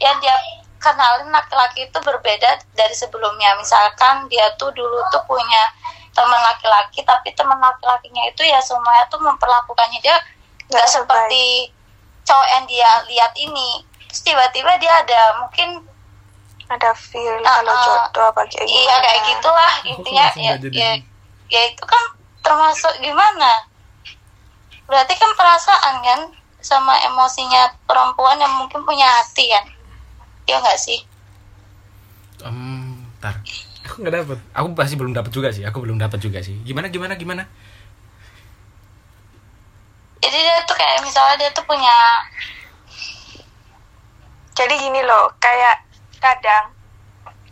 [0.04, 0.36] yang dia
[0.78, 3.58] kenalin laki-laki itu berbeda dari sebelumnya.
[3.58, 5.64] Misalkan dia tuh dulu tuh punya
[6.12, 10.18] teman laki-laki tapi teman laki-lakinya itu ya semuanya tuh memperlakukannya dia
[10.68, 11.72] nggak seperti
[12.28, 13.84] cowok yang dia lihat ini.
[14.12, 15.88] Terus tiba-tiba dia ada mungkin
[16.72, 17.84] ada feel Ah, kalau ah.
[17.84, 19.04] jodoh apa kayak iya gimana.
[19.04, 20.26] kayak gitulah intinya.
[20.40, 20.92] Ya, ya
[21.52, 22.04] ya itu kan
[22.44, 23.68] termasuk gimana?
[24.88, 26.20] Berarti kan perasaan kan
[26.62, 29.66] sama emosinya perempuan yang mungkin punya hati kan?
[30.48, 31.04] Ya nggak sih?
[32.44, 33.36] Em, ntar.
[33.92, 34.40] Aku nggak dapet.
[34.56, 36.56] Aku pasti belum dapat juga sih aku belum dapat juga sih.
[36.64, 37.44] Gimana gimana gimana?
[40.24, 42.24] Jadi dia tuh kayak misalnya dia tuh punya
[44.56, 45.84] jadi gini loh kayak
[46.24, 46.72] kadang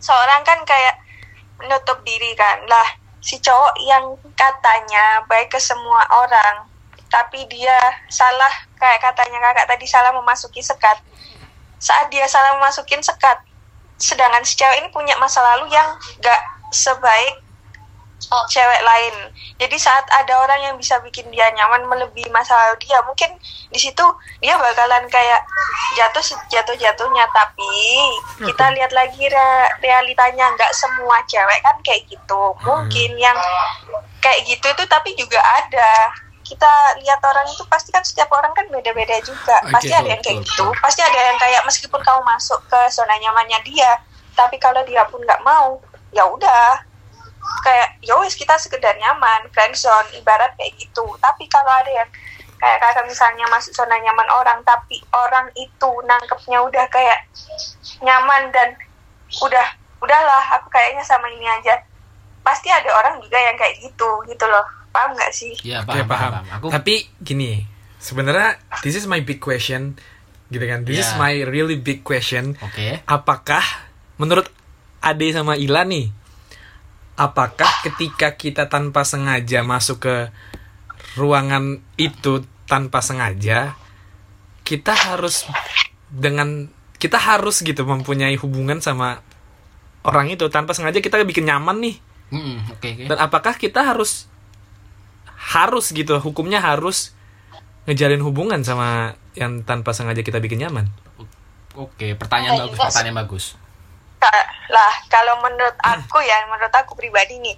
[0.00, 0.96] seorang kan kayak
[1.60, 2.64] menutup diri kan.
[2.64, 2.88] Lah
[3.20, 6.64] si cowok yang katanya baik ke semua orang
[7.12, 7.76] tapi dia
[8.08, 10.96] salah kayak katanya kakak tadi salah memasuki sekat.
[11.76, 13.49] Saat dia salah memasukin sekat
[14.00, 15.92] sedangkan si cewek ini punya masa lalu yang
[16.24, 16.40] gak
[16.72, 17.36] sebaik
[18.32, 19.14] oh, cewek lain.
[19.60, 23.36] Jadi saat ada orang yang bisa bikin dia nyaman melebihi masa lalu dia, mungkin
[23.68, 24.02] di situ
[24.40, 25.44] dia bakalan kayak
[25.98, 27.24] jatuh jatuh jatuhnya.
[27.32, 27.74] Tapi
[28.40, 32.42] kita lihat lagi re- realitanya nggak semua cewek kan kayak gitu.
[32.64, 33.36] Mungkin yang
[34.20, 36.12] kayak gitu itu tapi juga ada
[36.50, 39.62] kita lihat orang itu pasti kan setiap orang kan beda-beda juga.
[39.62, 40.66] Oke, pasti ada yang kayak gitu.
[40.82, 44.02] pasti ada yang kayak meskipun kamu masuk ke zona nyamannya dia
[44.34, 45.78] tapi kalau dia pun nggak mau
[46.10, 46.82] ya udah.
[47.62, 51.06] Kayak ya wis kita sekedar nyaman friendzone ibarat kayak gitu.
[51.22, 52.08] Tapi kalau ada yang
[52.58, 57.24] kayak kakak misalnya masuk zona nyaman orang tapi orang itu nangkepnya udah kayak
[58.02, 58.74] nyaman dan
[59.40, 59.66] udah
[60.02, 61.78] udahlah aku kayaknya sama ini aja.
[62.42, 66.32] Pasti ada orang juga yang kayak gitu gitu loh paham nggak sih ya paham, paham,
[66.40, 66.44] paham.
[66.50, 67.62] aku Tapi gini,
[67.96, 69.94] sebenarnya this is my big question,
[70.48, 70.82] gitu kan?
[70.82, 71.18] This is Ya.
[71.18, 72.54] my really big question.
[72.58, 73.62] oke Apakah
[74.16, 74.50] menurut
[75.00, 76.12] Ade sama Ila nih,
[77.14, 80.16] apakah ketika kita tanpa sengaja masuk ke
[81.14, 83.74] ruangan itu tanpa sengaja,
[84.62, 85.42] kita harus
[86.06, 89.24] dengan kita harus gitu mempunyai hubungan sama
[90.06, 91.96] orang itu tanpa sengaja kita bikin nyaman nih.
[92.30, 94.29] Mm-mm, oke oke Dan apakah kita harus
[95.50, 96.16] harus gitu.
[96.22, 97.12] Hukumnya harus
[97.90, 100.86] ngejalin hubungan sama yang tanpa sengaja kita bikin nyaman?
[101.70, 103.44] oke pertanyaan Nah, bagus pertanyaan bagus.
[104.20, 107.56] Ka- lah kalau menurut aku ya menurut aku pribadi nih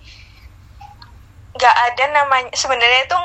[1.52, 3.18] nggak ada namanya sebenarnya itu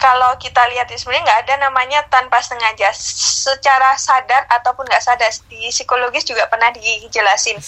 [0.00, 2.90] kalau kita lihat itu sebenarnya nggak ada namanya tanpa sengaja.
[2.94, 7.58] Secara sadar ataupun nggak sadar di psikologis juga pernah dijelasin.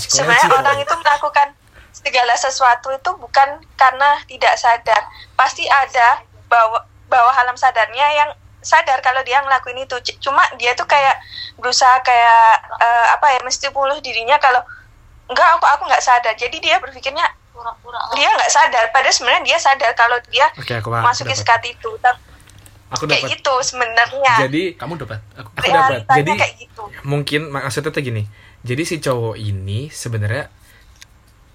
[0.00, 1.52] Sebenarnya orang itu melakukan
[1.94, 5.06] segala sesuatu itu bukan karena tidak sadar.
[5.38, 8.30] Pasti ada bahwa bahwa alam sadarnya yang
[8.60, 9.96] sadar kalau dia ngelakuin itu.
[10.02, 11.22] C- cuma dia tuh kayak
[11.56, 12.50] berusaha kayak
[12.82, 14.60] eh, apa ya mesti puluh dirinya kalau
[15.30, 16.34] enggak aku aku nggak sadar.
[16.34, 18.10] Jadi dia berpikirnya pura-pura.
[18.18, 18.84] dia nggak sadar.
[18.90, 21.06] Padahal sebenarnya dia sadar kalau dia Oke, aku paham.
[21.06, 21.90] masukin sekat itu.
[22.92, 24.34] Aku kayak gitu sebenarnya.
[24.44, 25.22] Jadi kamu dapat?
[25.38, 26.02] Aku, aku dapat.
[26.10, 26.82] Jadi kayak gitu.
[27.06, 28.26] mungkin maksudnya tuh gini.
[28.64, 30.48] Jadi si cowok ini sebenarnya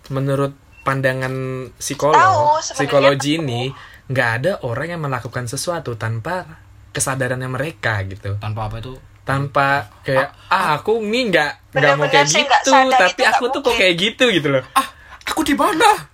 [0.10, 1.34] menurut pandangan
[1.78, 3.69] psikolog, Tahu, psikologi ini
[4.10, 6.45] nggak ada orang yang melakukan sesuatu tanpa
[6.89, 8.41] kesadarannya mereka gitu.
[8.41, 8.98] tanpa apa itu?
[9.22, 13.95] Tanpa kayak ah aku nih nggak nggak mau kayak gitu, tapi aku tuh kok kayak
[14.02, 14.65] gitu gitu loh.
[14.74, 14.88] ah
[15.30, 16.10] aku di mana?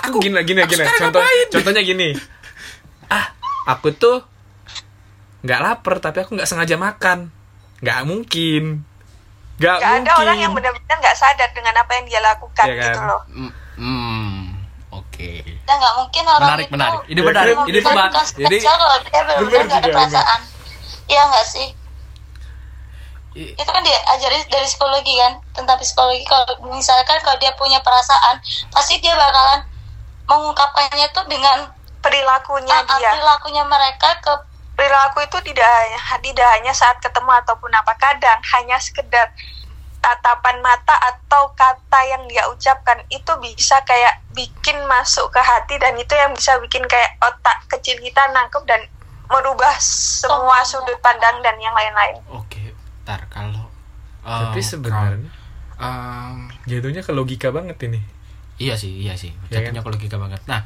[0.00, 0.84] Aku gini gini aku gini.
[0.88, 1.46] contoh ngapain?
[1.52, 2.08] contohnya gini.
[3.06, 3.38] Ah
[3.70, 4.18] aku tuh
[5.46, 7.30] nggak lapar tapi aku nggak sengaja makan.
[7.84, 8.82] Nggak mungkin
[9.56, 12.74] nggak nggak mungkin ada orang yang benar-benar nggak sadar dengan apa yang dia lakukan Iya
[12.76, 12.84] kan?
[12.84, 13.20] gitu loh.
[13.76, 14.36] Hmm,
[14.92, 15.30] oke.
[15.64, 17.00] Dan nggak mungkin orang menarik itu menarik.
[17.08, 17.54] Ini Ya, menarik.
[17.56, 20.40] Ini jadi spesial kalau dia benar-benar Bener nggak ada perasaan.
[21.06, 21.68] Iya nggak sih?
[23.36, 25.32] I- itu kan diajarin dari psikologi kan?
[25.52, 28.40] Tentang psikologi kalau misalkan kalau dia punya perasaan
[28.72, 29.60] pasti dia bakalan
[30.26, 31.68] mengungkapkannya tuh dengan
[32.00, 33.10] perilakunya ah, ah, dia.
[33.14, 34.32] perilakunya mereka ke
[34.76, 39.32] perilaku itu tidak hanya tidak hanya saat ketemu ataupun apa kadang hanya sekedar
[40.04, 45.98] tatapan mata atau kata yang dia ucapkan itu bisa kayak bikin masuk ke hati dan
[45.98, 48.86] itu yang bisa bikin kayak otak kecil kita nangkep dan
[49.26, 52.22] merubah semua sudut pandang dan yang lain-lain.
[52.30, 52.62] oke
[53.02, 53.66] ntar kalau
[54.22, 55.30] tapi eh, sebenarnya
[55.78, 58.00] em, jatuhnya ke logika banget ini.
[58.56, 60.42] Iya sih iya sih Ya jatuhnya ke logika banget.
[60.46, 60.62] Nah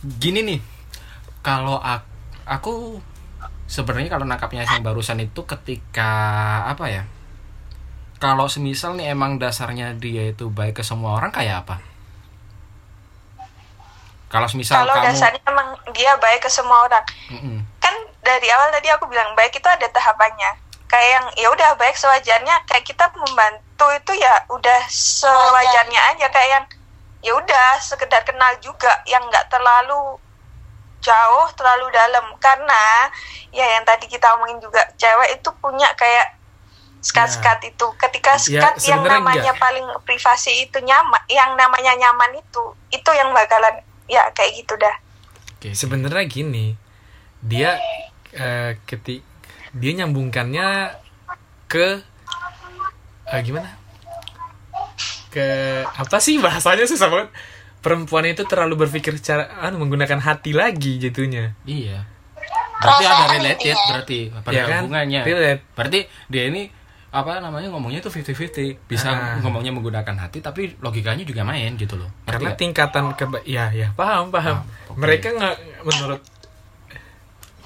[0.00, 0.60] gini nih
[1.40, 2.04] kalau aku,
[2.44, 2.72] aku
[3.70, 6.10] sebenarnya kalau nangkapnya yang barusan itu ketika
[6.66, 7.02] apa ya
[8.18, 11.78] kalau semisal nih emang dasarnya dia itu baik ke semua orang kayak apa
[14.30, 17.02] kalau semisal Kalau kamu dasarnya emang dia baik ke semua orang.
[17.34, 17.66] Mm-mm.
[17.82, 20.54] Kan dari awal tadi aku bilang baik itu ada tahapannya.
[20.86, 26.50] Kayak yang ya udah baik sewajarnya kayak kita membantu itu ya udah sewajarnya aja kayak
[26.50, 26.64] yang
[27.26, 30.18] ya udah sekedar kenal juga yang nggak terlalu
[31.00, 32.24] jauh terlalu dalam.
[32.38, 33.08] Karena
[33.50, 36.36] ya yang tadi kita omongin juga cewek itu punya kayak
[37.00, 37.86] skat-skat itu.
[37.96, 39.60] Ketika Ya, skat yang sebenarnya namanya enggak.
[39.60, 44.94] paling privasi itu nyaman yang namanya nyaman itu itu yang bakalan ya kayak gitu dah.
[45.56, 45.76] Oke, oke.
[45.76, 46.76] sebenarnya gini.
[47.40, 47.80] Dia
[48.32, 49.24] eh, ketik
[49.72, 50.92] dia nyambungkannya
[51.66, 52.04] ke
[53.26, 53.70] eh, gimana?
[55.30, 55.46] Ke
[55.86, 57.30] apa sih bahasanya susah banget
[57.80, 62.04] perempuan itu terlalu berpikir secara anu menggunakan hati lagi jatuhnya Iya.
[62.76, 63.84] Berarti ada related intinya.
[63.90, 64.80] berarti pada Iya kan?
[64.82, 65.20] hubungannya.
[65.22, 65.62] Relate.
[65.70, 66.62] Berarti dia ini
[67.10, 69.36] apa namanya ngomongnya itu 50-50 bisa Ah.
[69.40, 73.90] ngomongnya menggunakan hati tapi logikanya juga main gitu loh Ngerti karena tingkatan ke ya ya
[73.92, 74.96] paham paham Paham, oke.
[74.96, 76.22] mereka nggak menurut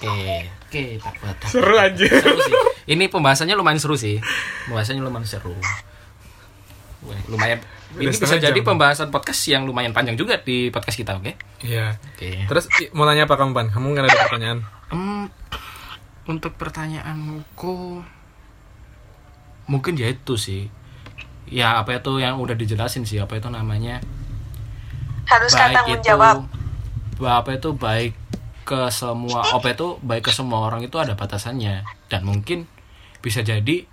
[0.01, 0.09] oke
[0.65, 1.37] oke dapat.
[1.45, 2.55] seru aja seru sih
[2.89, 4.17] ini pembahasannya lumayan seru sih
[4.65, 5.53] pembahasannya lumayan seru
[7.05, 7.61] Wah, lumayan.
[7.93, 8.67] Udah ini bisa setengah jadi jam.
[8.67, 11.33] pembahasan podcast yang lumayan panjang juga di podcast kita oke?
[11.63, 12.31] Ya oke.
[12.45, 14.59] Terus i- mau nanya apa kamu pan kamu nggak ada pertanyaan?
[14.89, 15.29] Em,
[16.25, 18.03] untuk pertanyaanku
[19.67, 20.69] mungkin ya itu sih.
[21.47, 24.01] Ya apa itu yang udah dijelasin sih apa itu namanya?
[25.25, 26.45] Harus kan tanggung itu jawab.
[27.21, 28.13] apa itu baik
[28.65, 31.85] ke semua apa itu baik ke semua orang itu ada batasannya.
[32.09, 32.65] Dan mungkin
[33.21, 33.85] bisa jadi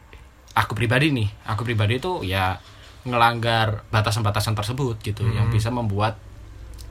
[0.52, 2.60] aku pribadi nih aku pribadi itu ya
[3.02, 6.22] ngelanggar batasan-batasan tersebut gitu yang bisa membuat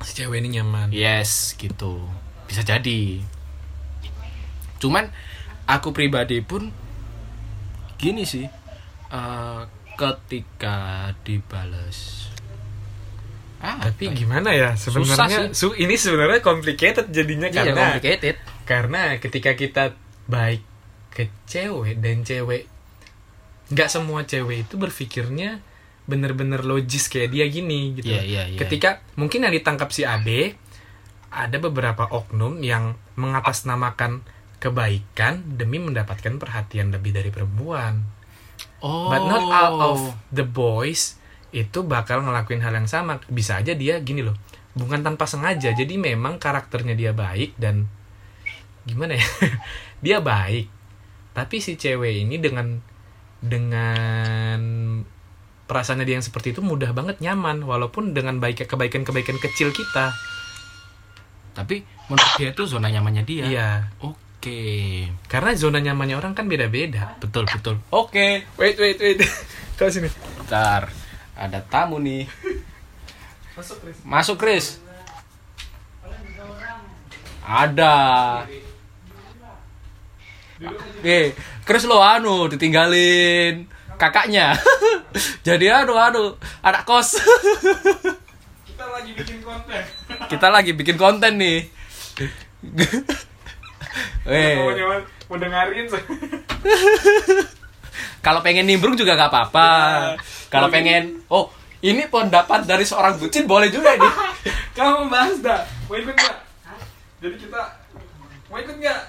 [0.01, 0.91] si cewek ini nyaman.
[0.91, 2.03] Yes gitu.
[2.49, 3.23] Bisa jadi.
[4.81, 5.07] Cuman
[5.69, 6.73] aku pribadi pun
[7.95, 8.49] gini sih
[9.09, 9.63] eh,
[9.95, 10.77] ketika
[11.23, 12.27] dibales.
[13.61, 14.21] Ah, tapi apa ya?
[14.25, 18.37] gimana ya sebenarnya su ini sebenarnya complicated jadinya Iya, karena complicated.
[18.65, 19.85] karena ketika kita
[20.25, 20.65] baik
[21.13, 22.65] ke cewek dan cewek
[23.69, 25.61] nggak semua cewek itu berpikirnya
[26.11, 28.11] bener-bener logis kayak dia gini gitu.
[28.11, 28.59] Iya, iya, iya.
[28.59, 30.59] ketika mungkin yang ditangkap si Ade
[31.31, 34.27] ada beberapa oknum yang mengatasnamakan
[34.59, 38.03] kebaikan demi mendapatkan perhatian lebih dari perempuan.
[38.83, 40.01] Oh but not all of
[40.35, 41.17] the boys
[41.55, 43.23] itu bakal ngelakuin hal yang sama.
[43.31, 44.35] Bisa aja dia gini loh
[44.75, 45.73] bukan tanpa sengaja.
[45.75, 47.87] Jadi memang karakternya dia baik dan
[48.87, 49.27] gimana ya?
[50.05, 50.73] Dia baik.
[51.37, 52.81] Tapi si cewek ini dengan
[53.45, 54.61] dengan
[55.71, 60.11] perasaannya dia yang seperti itu mudah banget nyaman walaupun dengan baik kebaikan-kebaikan kecil kita.
[61.55, 63.45] Tapi menurut dia itu zona nyamannya dia.
[63.47, 63.71] Iya.
[64.03, 65.07] Oke.
[65.31, 67.15] Karena zona nyamannya orang kan beda-beda.
[67.23, 67.79] Betul betul.
[67.95, 69.23] Oke wait wait wait.
[69.79, 70.11] Kau sini.
[70.43, 70.91] Bentar,
[71.39, 72.27] ada tamu nih.
[74.05, 74.81] Masuk, Chris.
[77.45, 77.97] Ada.
[81.01, 81.33] Eh,
[81.65, 83.65] Chris lo anu ditinggalin
[84.01, 84.57] kakaknya.
[85.47, 86.33] Jadi anu anu
[86.65, 87.21] anak kos.
[88.69, 89.83] kita lagi bikin konten
[90.33, 91.61] Kita lagi bikin konten nih.
[94.23, 94.55] Eh,
[95.27, 95.91] mau dengerin
[98.23, 99.69] kalau pengen nimbrung juga gak apa-apa.
[100.47, 104.13] Kalau pengen, oh ini pendapat dari seorang bucin boleh juga nih.
[104.77, 106.37] kamu bahas dah mau ikut nggak
[107.21, 107.63] jadi kita
[108.49, 109.01] mau ikut nggak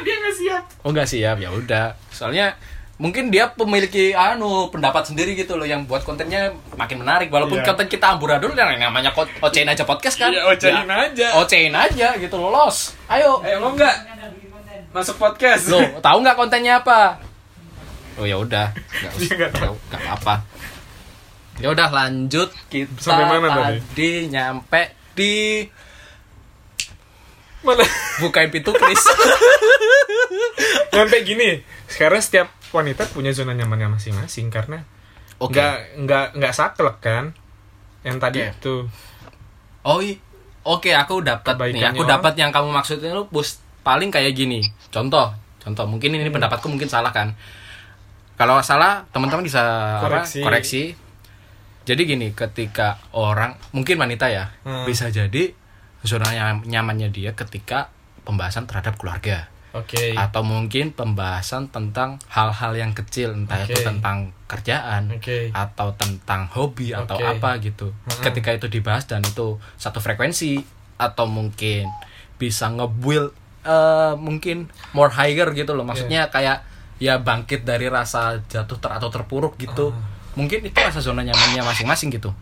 [0.00, 1.92] dia nggak siap Oh nggak siap ya udah.
[2.14, 2.54] Soalnya
[3.00, 7.66] mungkin dia memiliki anu pendapat sendiri gitu loh yang buat kontennya makin menarik walaupun Iya.
[7.66, 9.08] konten kita amburadul yang namanya
[9.40, 10.28] ocein aja podcast kan.
[10.28, 11.28] Iya, ocein aja.
[11.34, 12.92] Ocein aja gitu loh, los.
[13.08, 13.40] Ayo.
[13.40, 13.96] ayo mau nggak
[14.90, 17.16] masuk podcast Lo tahu nggak kontennya apa?
[18.20, 18.68] Oh ya udah,
[19.16, 19.72] nggak tahu.
[19.88, 20.34] nggak nggak apa.
[21.56, 23.80] Ya udah lanjut kita Sampai mana tadi?
[23.80, 24.82] tadi nyampe
[25.12, 25.32] di
[27.60, 27.84] Mana?
[28.18, 29.00] bukain pintu Chris.
[30.90, 34.86] sampai gini sekarang setiap wanita punya zona nyamannya masing-masing karena
[35.36, 35.54] Oke.
[35.54, 37.34] nggak nggak nggak saklek kan
[38.02, 38.54] yang tadi Oke.
[38.54, 38.74] itu
[39.80, 40.20] Oh, i-
[40.60, 41.80] oke, aku dapat nih.
[41.88, 44.60] Aku dapat yang kamu maksudin lu bus paling kayak gini.
[44.92, 45.88] Contoh, contoh.
[45.88, 47.32] Mungkin ini pendapatku mungkin salah kan.
[48.36, 49.64] Kalau salah, teman-teman bisa
[49.96, 50.04] apa?
[50.20, 50.40] Koreksi.
[50.40, 50.82] koreksi.
[51.84, 54.84] Jadi gini, ketika orang mungkin wanita ya, Hmm.
[54.84, 55.56] bisa jadi
[56.04, 57.88] zona nyam- nyamannya dia ketika
[58.22, 63.86] pembahasan terhadap keluarga oke atau mungkin pembahasan tentang hal-hal yang kecil entah itu Oke.
[63.86, 65.50] tentang kerjaan Oke.
[65.50, 68.22] atau tentang hobi atau apa gitu Mm-mm.
[68.22, 70.58] ketika itu dibahas dan itu satu frekuensi
[70.96, 71.86] atau mungkin
[72.34, 73.30] bisa nge-build
[73.62, 76.32] eh, mungkin more higher gitu loh maksudnya Iya.
[76.32, 76.58] kayak
[76.98, 80.00] ya bangkit dari rasa jatuh ter atau terpuruk gitu Ah.
[80.34, 82.32] mungkin itu rasa zona nyamannya masing-masing gitu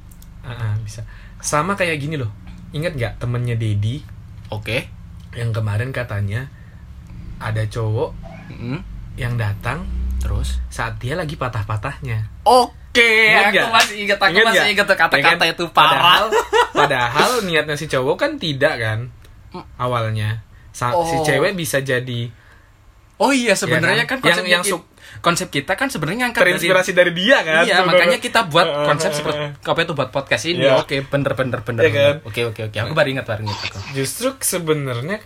[0.43, 1.05] Ah, ah, bisa
[1.38, 2.33] sama kayak gini loh
[2.71, 4.01] ingat nggak temennya Dedi
[4.49, 4.88] oke
[5.33, 6.49] yang kemarin katanya
[7.38, 8.11] ada cowok
[8.48, 8.79] Mm-mm.
[9.14, 9.87] yang datang
[10.18, 15.44] terus saat dia lagi patah-patahnya oke Ingat aku masih ingat aku Ingat masih ingat kata-kata
[15.44, 16.24] Ya itu parah Padahal,
[16.72, 18.98] padahal niatnya si cowok kan tidak kan
[19.77, 20.42] awalnya.
[20.70, 21.22] Sa- Si Oh.
[21.22, 22.31] cewek bisa jadi
[23.16, 24.18] oh iya sebenarnya kan?
[24.18, 24.87] kan, konsep Yang- yang suk-
[25.18, 27.62] konsep kita kan sebenarnya ngangkat dari terinspirasi dari dia kan.
[27.64, 30.62] Iya, makanya kita buat konsep seperti apa itu buat podcast ini.
[30.62, 30.79] Iya.
[30.79, 31.83] Oke, bener bener bener.
[31.83, 32.14] Iya kan?
[32.24, 32.77] Oke oke oke.
[32.77, 33.79] Aku baru ingat baru ingat aku.
[33.92, 35.18] Justru sebenarnya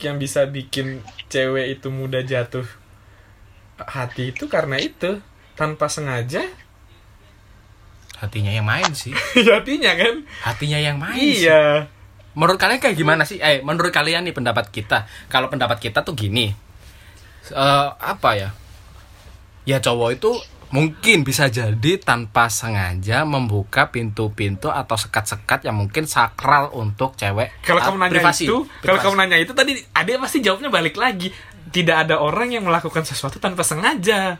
[0.00, 1.00] yang bisa bikin
[1.32, 2.66] cewek itu mudah jatuh
[3.76, 5.20] hati itu karena itu
[5.56, 6.44] tanpa sengaja
[8.16, 9.12] Hatinya yang main sih.
[9.52, 10.24] hatinya kan.
[10.40, 11.20] Hatinya yang main.
[11.20, 11.44] sih.
[11.44, 11.92] Iya.
[12.32, 13.36] Menurut kalian kayak gimana sih?
[13.36, 15.04] Eh, menurut kalian nih pendapat kita.
[15.28, 16.56] Kalau pendapat kita tuh gini.
[17.52, 18.56] Eh, apa ya?
[19.68, 20.32] Ya cowok itu
[20.76, 27.80] mungkin bisa jadi tanpa sengaja membuka pintu-pintu atau sekat-sekat yang mungkin sakral untuk cewek Kalau
[27.80, 28.44] ah, kamu nanya privasi.
[28.44, 29.04] itu, kalau Privasi.
[29.08, 31.32] kamu nanya itu tadi ada pasti jawabnya balik lagi.
[31.66, 34.36] Tidak ada orang yang melakukan sesuatu tanpa sengaja.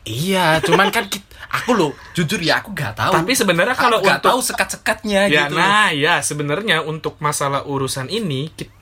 [0.00, 3.12] Iya, cuman kan kit- aku loh, jujur ya aku gak tahu.
[3.12, 5.60] Tapi sebenarnya kalau nggak tahu sekat-sekatnya ya gitu.
[5.60, 8.72] nah ya sebenarnya untuk masalah urusan ini kit-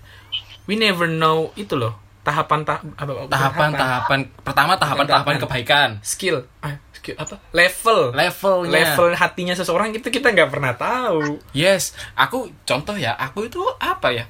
[0.71, 1.99] we never know itu loh
[2.29, 4.19] tahapan tahap apa, tahapan tahapan.
[4.45, 5.35] Pertama tahapan tahapan.
[5.41, 5.91] kebaikan.
[6.05, 6.45] skill.
[6.61, 7.41] Ah, Ki- apa?
[7.57, 8.13] Level.
[8.13, 8.73] Levelnya.
[8.75, 11.41] Level hatinya seseorang itu kita nggak pernah tahu.
[11.57, 11.97] Yes.
[12.13, 14.29] Aku contoh ya aku itu apa ya?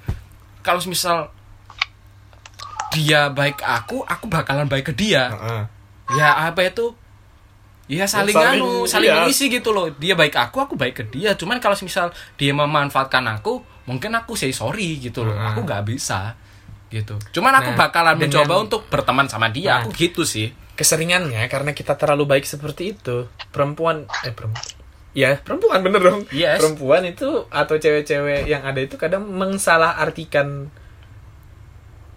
[0.63, 1.35] Kalau misal
[2.95, 5.35] dia baik aku aku bakalan baik ke dia.
[5.35, 5.63] Heeh.
[6.17, 6.95] ya apa itu?
[7.89, 9.17] Ya saling, saling- anu saling iya.
[9.25, 9.89] mengisi gitu loh.
[9.97, 11.35] Dia baik aku aku baik ke dia.
[11.35, 15.35] Cuman kalau misal dia memanfaatkan aku mungkin aku say sorry gitu loh.
[15.35, 15.57] Hmm.
[15.57, 16.37] aku nggak bisa
[16.89, 17.15] gitu.
[17.31, 19.79] Cuman aku Nah, bakalan dengan- mencoba untuk berteman sama dia Nah.
[19.83, 20.53] aku gitu sih.
[20.75, 24.63] keseringannya karena kita terlalu baik seperti itu perempuan eh perempuan
[25.11, 26.23] ya perempuan bener dong.
[26.31, 26.63] Yes.
[26.63, 30.71] perempuan itu atau cewek-cewek yang ada itu kadang mensalahartikan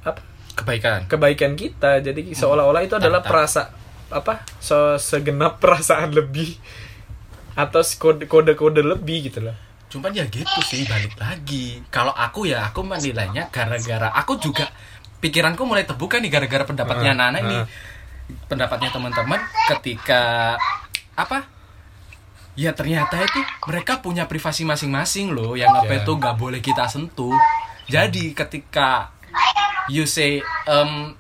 [0.01, 0.22] apa?
[0.53, 1.09] Kebaikan.
[1.09, 2.01] Kebaikan kita.
[2.01, 3.74] Jadi seolah-olah itu adalah perasa
[4.09, 4.45] apa?
[4.61, 6.53] So segenap perasaan lebih
[7.51, 9.57] atau kode kode kode lebih gitu loh
[9.92, 14.72] cuman ya gitu sih balik lagi kalau aku ya aku menilainya gara-gara aku juga
[15.20, 17.68] pikiranku mulai terbuka nih gara-gara pendapatnya Ah, Nana ini ah.
[18.48, 19.38] pendapatnya teman-teman
[19.70, 20.56] ketika
[21.14, 21.44] apa
[22.54, 26.00] ya ternyata itu mereka punya privasi masing-masing loh yang apa Ya.
[26.02, 27.36] itu nggak boleh kita sentuh
[27.86, 29.12] jadi ketika
[29.88, 31.12] you say um,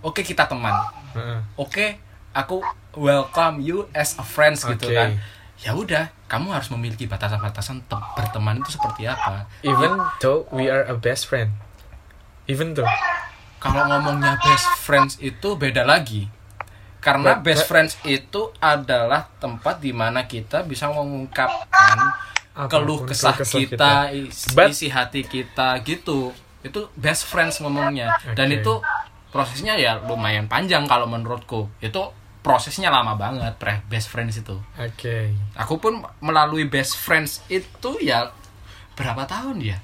[0.00, 0.74] oke kita teman
[1.12, 1.38] Heeh.
[1.56, 1.86] oke
[2.30, 2.62] aku
[2.94, 4.94] welcome you as a friends gitu Oke.
[4.94, 5.10] kan
[5.58, 9.50] ya udah kamu harus memiliki batasan-batasan te- berteman itu seperti apa?
[9.66, 11.50] Even though we are a best friend.
[12.46, 12.86] Even though.
[13.58, 16.30] Kalau ngomongnya best friends itu beda lagi.
[17.02, 21.98] Karena But- best but- friends itu adalah tempat di mana kita bisa mengungkapkan
[22.70, 24.54] keluh kesah kesah kita, kita.
[24.54, 26.30] But- isi hati kita gitu.
[26.62, 28.14] Itu best friends ngomongnya.
[28.38, 28.60] Dan Oke.
[28.62, 28.74] itu
[29.30, 31.66] prosesnya ya lumayan panjang kalau menurutku.
[31.82, 35.16] Itu prosesnya lama banget pre best friends itu oke
[35.54, 38.32] aku pun melalui best friends itu ya
[38.92, 39.78] berapa tahun ya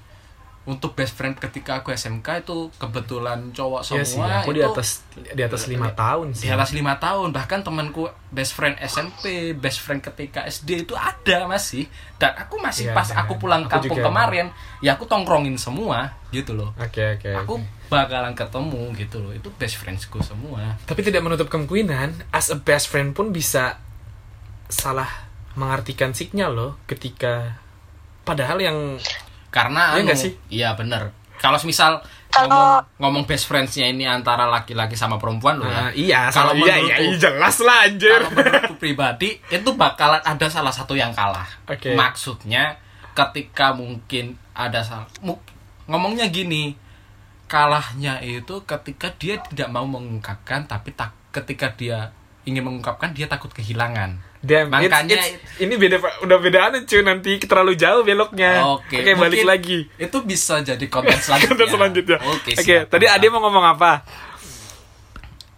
[0.66, 4.62] untuk best friend ketika aku SMK itu kebetulan cowok Iya sih, semua aku itu di
[4.66, 6.50] atas di atas lima tahun di sih.
[6.50, 11.86] atas lima tahun bahkan temanku best friend SMP best friend ketika SD itu ada masih
[12.18, 13.22] dan aku masih Iya, pas ada.
[13.22, 14.46] aku pulang Aku kampung kemarin
[14.80, 17.30] ya aku tongkrongin semua gitu loh Oke oke.
[17.36, 17.75] aku oke.
[17.86, 22.86] Bakalan ketemu gitu loh itu best friendsku semua Tapi tidak menutup kemungkinan, as a best
[22.86, 23.78] friend pun bisa
[24.66, 25.08] salah
[25.52, 27.56] mengartikan signal loh ketika
[28.22, 28.98] padahal yang
[29.48, 30.32] karena Iya anu, sih?
[30.48, 35.64] iya bener kalau misal Kalau- ngomong ngomong best friendsnya ini antara laki-laki sama perempuan loh
[35.64, 38.20] ya iya Kalau iya, iya, menurutku- iya, jelas lah anjir.
[38.20, 41.46] kalau menurutku pribadi itu bakalan ada salah satu yang kalah.
[41.64, 41.94] Oke.
[41.94, 42.76] Maksudnya
[43.14, 45.08] ketika mungkin ada salah
[45.86, 46.76] ngomongnya gini,
[47.46, 52.10] kalahnya itu ketika dia tidak mau mengungkapkan tapi tak ketika dia
[52.42, 54.22] ingin mengungkapkan dia takut kehilangan.
[54.38, 58.62] Damn, it's- Makanya it's- ini beda udah beda aneh cuy nanti terlalu jauh beloknya.
[58.68, 59.78] Oke, balik mungkin lagi.
[59.96, 61.50] Itu bisa jadi konten selanjutnya.
[61.50, 62.18] Konten selanjutnya.
[62.24, 62.86] Oke, Oke, siap.
[62.86, 64.06] tadi Ade mau ngomong apa?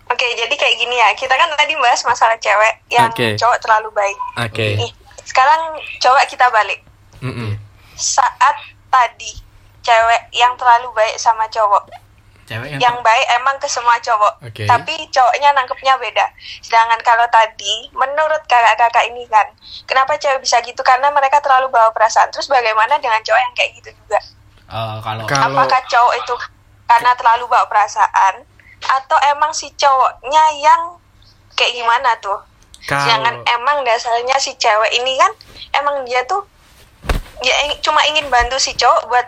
[0.08, 1.08] Oke, jadi kayak gini ya.
[1.12, 3.36] Kita kan tadi bahas masalah cewek yang Oke.
[3.36, 4.16] cowok terlalu baik.
[4.40, 4.66] Oke.
[4.80, 5.60] Nih, sekarang
[6.00, 6.80] coba kita balik.
[7.20, 7.60] Mm-mm.
[7.92, 8.56] Saat
[8.88, 9.36] tadi
[9.88, 11.88] cewek yang terlalu baik sama cowok,
[12.44, 14.64] Cewek yang, yang baik emang ke semua cowok, Oke.
[14.64, 16.32] tapi cowoknya nangkepnya beda.
[16.60, 19.48] Sedangkan kalau tadi, menurut kakak-kakak ini kan,
[19.84, 20.80] kenapa cewek bisa gitu?
[20.80, 22.32] Karena mereka terlalu bawa perasaan.
[22.32, 24.20] Terus bagaimana dengan cowok yang kayak gitu juga?
[24.68, 26.34] eh, kalau Kalau- Apakah cowok itu
[26.84, 28.34] karena terlalu bawa perasaan,
[28.80, 30.96] atau emang si cowoknya yang
[31.52, 32.40] kayak gimana tuh?
[32.88, 35.32] Jangan Kalau emang dasarnya si cewek ini kan
[35.76, 36.40] emang dia tuh
[37.38, 37.52] ya
[37.84, 39.26] cuma ingin bantu si cowok buat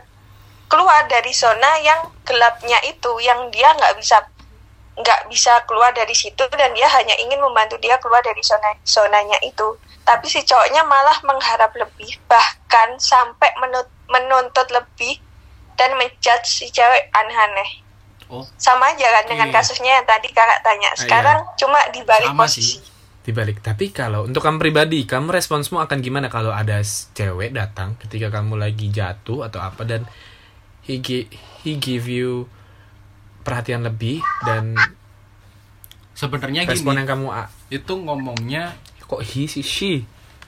[0.70, 4.22] keluar dari zona yang gelapnya itu yang dia nggak bisa
[4.94, 9.34] nggak bisa keluar dari situ dan dia hanya ingin membantu dia keluar dari zona zonanya
[9.40, 15.18] itu tapi si cowoknya malah mengharap lebih bahkan sampai menut- menuntut lebih
[15.74, 17.70] dan menjudge si cewek aneh-aneh
[18.28, 19.56] oh sama aja kan dengan Iya.
[19.56, 22.80] kasusnya yang tadi kakak tanya sekarang cuma dibalik Sama posisi sih.
[23.20, 23.60] dibalik.
[23.60, 26.80] Tapi kalau untuk kamu pribadi, kamu responsmu akan gimana kalau ada
[27.12, 30.08] cewek datang ketika kamu lagi jatuh atau apa dan
[30.82, 31.28] he gi-
[31.60, 32.48] he give you
[33.40, 34.76] perhatian lebih dan
[36.12, 39.92] sebenarnya respon gini yang kamu a- itu ngomongnya kok he sih she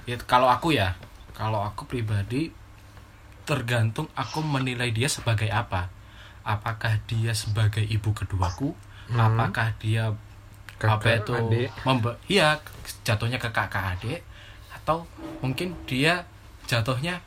[0.03, 0.99] Ya, kalau aku ya,
[1.31, 2.51] kalau aku pribadi
[3.43, 5.95] tergantung aku menilai dia sebagai apa.
[6.43, 8.75] Apakah dia sebagai ibu keduaku?
[9.07, 9.19] Hmm.
[9.21, 10.11] Apakah dia
[10.77, 11.69] apa Kakak, itu adik.
[11.81, 12.59] membe- iya
[13.03, 14.27] jatuhnya ke kakak adik
[14.73, 15.07] atau
[15.39, 16.27] mungkin dia
[16.67, 17.23] jatuhnya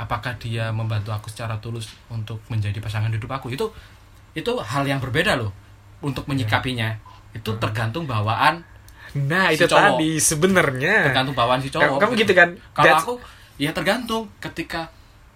[0.00, 3.68] apakah dia membantu aku secara tulus untuk menjadi pasangan hidup aku itu
[4.32, 5.52] itu hal yang berbeda loh
[6.00, 6.96] untuk menyikapinya
[7.30, 8.64] itu tergantung bawaan
[9.12, 9.98] nah Si itu cowok.
[10.00, 11.98] tadi sebenarnya tergantung bawaan si cowok.
[11.98, 12.54] Kamu gitu kan?
[12.72, 13.12] Kalau aku
[13.58, 14.86] ya tergantung ketika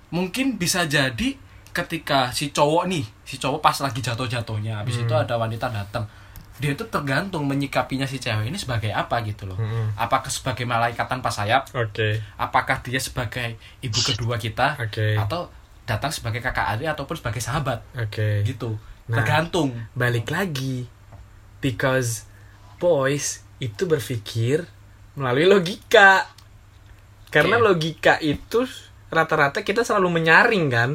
[0.09, 1.35] mungkin bisa jadi
[1.75, 5.05] ketika si cowok nih, si cowok pas lagi jatuh-jatuhnya, habis Hmm.
[5.05, 6.07] itu ada wanita datang.
[6.63, 9.99] Dia itu tergantung menyikapinya si cewek ini sebagai apa gitu loh Mm-mm.
[9.99, 12.23] apakah sebagai malaikat tanpa sayap Oke.
[12.39, 15.19] apakah dia sebagai ibu kedua kita Oke.
[15.19, 15.51] atau
[15.85, 18.47] datang sebagai kakak adik ataupun sebagai sahabat Oke.
[18.47, 19.21] gitu Nah.
[19.21, 20.89] tergantung Balik lagi.
[21.61, 22.25] Because
[22.81, 24.65] boys itu berpikir
[25.13, 26.29] melalui logika.
[27.29, 27.65] Karena Oke.
[27.69, 28.65] logika itu
[29.13, 30.91] rata-rata kita selalu menyaring kan.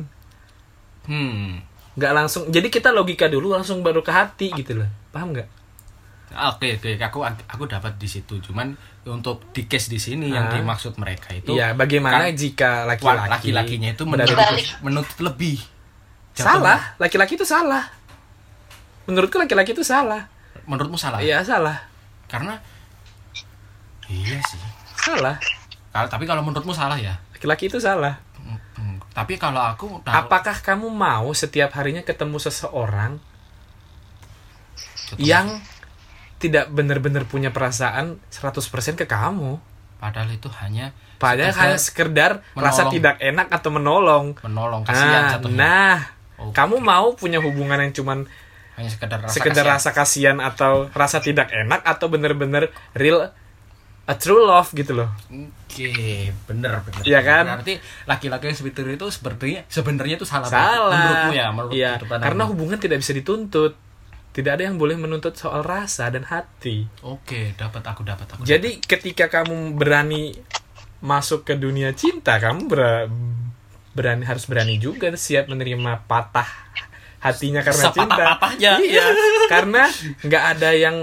[1.06, 4.90] hmm nggak langsung jadi kita logika dulu langsung baru ke hati gitu loh.
[5.10, 5.50] Paham nggak?
[6.30, 8.38] Oke oke aku aku dapat di situ.
[8.38, 8.78] Cuman
[9.10, 10.54] untuk di case di sini yang Ah.
[10.54, 14.38] dimaksud mereka itu iya bagaimana kan jika laki-laki laki-lakinya itu menuntut,
[14.86, 15.58] menuntut lebih.
[16.38, 17.90] Salah laki-laki itu salah.
[19.10, 20.30] Menurutku laki-laki itu salah.
[20.70, 21.18] Menurutmu salah?
[21.18, 21.90] Iya salah.
[22.30, 22.62] Karena
[24.06, 24.62] iya sih.
[25.02, 25.42] Salah.
[25.90, 27.18] Kalau tapi kalau menurutmu salah ya?
[27.34, 28.22] Laki-laki itu salah.
[29.20, 33.20] Tapi kalau aku nah, apakah kamu mau setiap harinya ketemu seseorang
[35.12, 35.60] ketemu- yang
[36.40, 39.60] tidak benar-benar punya perasaan 100% ke kamu
[40.00, 42.96] padahal itu hanya padahal hanya sekedar rasa menolong.
[42.96, 45.60] tidak enak atau menolong menolong kasihan nah, jatuhnya.
[45.60, 45.98] nah
[46.40, 46.56] Oke.
[46.56, 48.24] kamu mau punya hubungan yang cuman
[48.80, 49.76] hanya sekedar rasa sekedar kasihan.
[49.76, 53.36] rasa kasihan atau rasa tidak enak atau bener-bener real
[54.10, 55.10] a true love gitu loh
[55.70, 55.94] Oke,
[56.44, 57.02] bener bener.
[57.06, 57.46] Iya kan?
[57.46, 60.50] Berarti laki-laki yang seperti itu sepertinya sebenarnya itu salah.
[60.50, 63.78] salah Menurutmu ya, menurut iya karena hubungan tidak bisa dituntut
[64.30, 68.42] tidak ada yang boleh menuntut soal rasa dan hati Oke, dapat aku dapat aku.
[68.42, 70.34] jadi ketika kamu berani
[71.00, 73.08] masuk ke dunia cinta kamu ber-
[73.92, 76.50] berani harus berani juga siap menerima patah
[77.20, 78.72] hatinya karena cinta Sepatah-patahnya.
[78.82, 79.06] iya
[79.48, 79.86] karena
[80.20, 80.98] nggak ada yang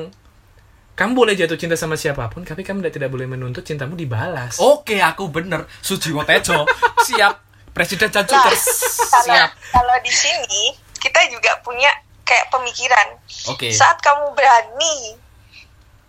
[0.96, 4.56] kamu boleh jatuh cinta sama siapa pun tapi kamu tidak tidak boleh menuntut cintamu dibalas
[4.56, 5.68] Oke, aku bener.
[5.84, 6.64] Sujiwo Tejo.
[7.06, 7.34] Siap.
[7.76, 8.64] Presiden Nah, Janjukers.
[9.12, 9.50] kalau Siap.
[9.70, 11.92] kalau di sini kita juga punya
[12.24, 13.20] kayak pemikiran
[13.52, 13.68] Oke.
[13.70, 15.20] saat kamu berani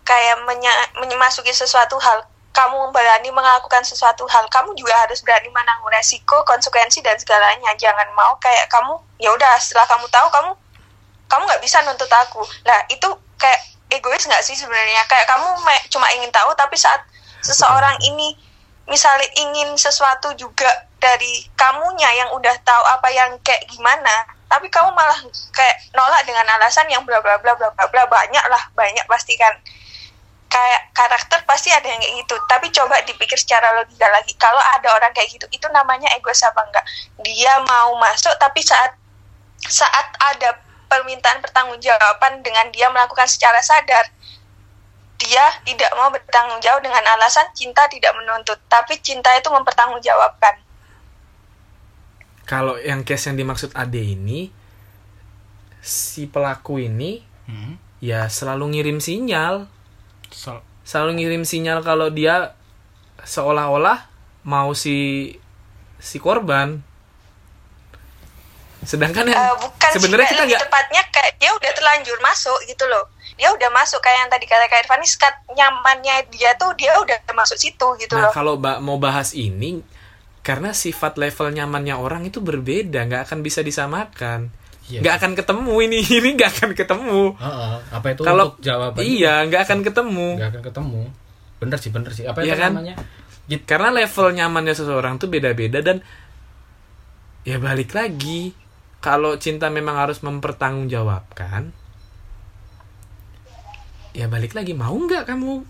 [0.02, 0.40] kayak
[0.96, 7.04] menyemasuki sesuatu hal kamu berani melakukan sesuatu hal kamu juga harus berani menanggung resiko konsekuensi
[7.04, 10.50] dan segalanya jangan mau kayak kamu ya udah setelah kamu tahu kamu
[11.28, 13.60] kamu nggak bisa nuntut aku lah itu kayak
[13.92, 15.04] egois nggak sih sebenarnya?
[15.08, 15.48] Kayak kamu
[15.92, 17.00] cuma ingin tahu tapi saat
[17.40, 18.36] seseorang ini
[18.88, 20.68] misalnya ingin sesuatu juga
[20.98, 25.20] dari kamunya yang udah tahu apa yang kayak gimana tapi kamu malah
[25.52, 29.36] kayak nolak dengan alasan yang bla bla bla bla bla bla banyak lah banyak pasti
[29.36, 29.52] kan.
[30.48, 34.32] Kayak karakter pasti ada yang kayak gitu tapi coba dipikir secara logika lagi.
[34.40, 36.84] Kalau ada orang kayak gitu itu namanya egois apa enggak?
[37.20, 38.96] Dia mau masuk tapi saat
[39.60, 40.56] saat ada
[40.88, 44.08] permintaan pertanggungjawaban dengan dia melakukan secara sadar.
[45.18, 50.62] Dia tidak mau bertanggung jawab dengan alasan cinta tidak menuntut tapi cinta itu mempertanggungjawabkan.
[52.48, 54.48] Kalau yang case yang dimaksud Ade ini
[55.78, 57.80] si pelaku ini Hmm.
[58.00, 59.72] ya selalu ngirim sinyal.
[60.28, 62.52] So- selalu ngirim sinyal kalau dia
[63.24, 64.04] seolah-olah
[64.44, 65.32] mau si
[65.96, 66.84] si korban
[68.80, 73.04] sedangkan yang Eh, bukan sebenarnya kita nggak tepatnya kayak dia udah terlanjur masuk gitu loh
[73.34, 76.94] dia udah masuk kayak yang tadi kata Kak Irfan ini sekat nyamannya dia tuh dia
[76.96, 79.82] udah masuk situ gitu nah loh kalau ba- mau bahas ini
[80.40, 84.50] karena sifat level nyamannya orang itu berbeda nggak akan bisa disamakan
[84.88, 85.04] Iya.
[85.04, 89.00] nggak akan ketemu ini ini nggak akan ketemu Heeh, apa itu kalau untuk jawaban?
[89.02, 91.02] iya nggak akan ketemu Nggak akan ketemu.
[91.58, 92.24] Bener sih, bener sih.
[92.24, 92.72] Apa Iya itu kan?
[92.72, 92.94] namanya?
[93.44, 93.64] Gitu.
[93.64, 96.00] karena level nyamannya seseorang tuh beda-beda dan
[97.42, 98.52] ya balik lagi
[99.08, 101.72] kalau cinta memang harus mempertanggungjawabkan
[104.12, 105.64] ya balik lagi mau nggak kamu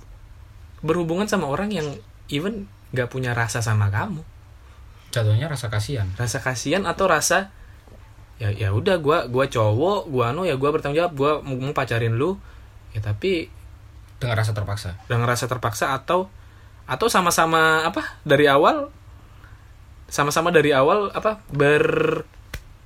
[0.82, 1.86] berhubungan sama orang yang
[2.26, 4.26] even nggak punya rasa sama kamu
[5.14, 6.11] Jatuhnya rasa kasihan.
[6.18, 7.55] rasa kasihan atau rasa
[8.43, 12.18] ya ya udah gua gua cowok gua anu ya gua bertanggung jawab gua mau, pacarin
[12.18, 12.34] lu
[12.91, 13.55] ya tapi
[14.18, 14.99] Dengan rasa terpaksa.
[15.07, 16.26] dengan rasa terpaksa atau
[16.91, 18.91] atau sama-sama apa dari awal
[20.11, 21.39] sama-sama dari awal apa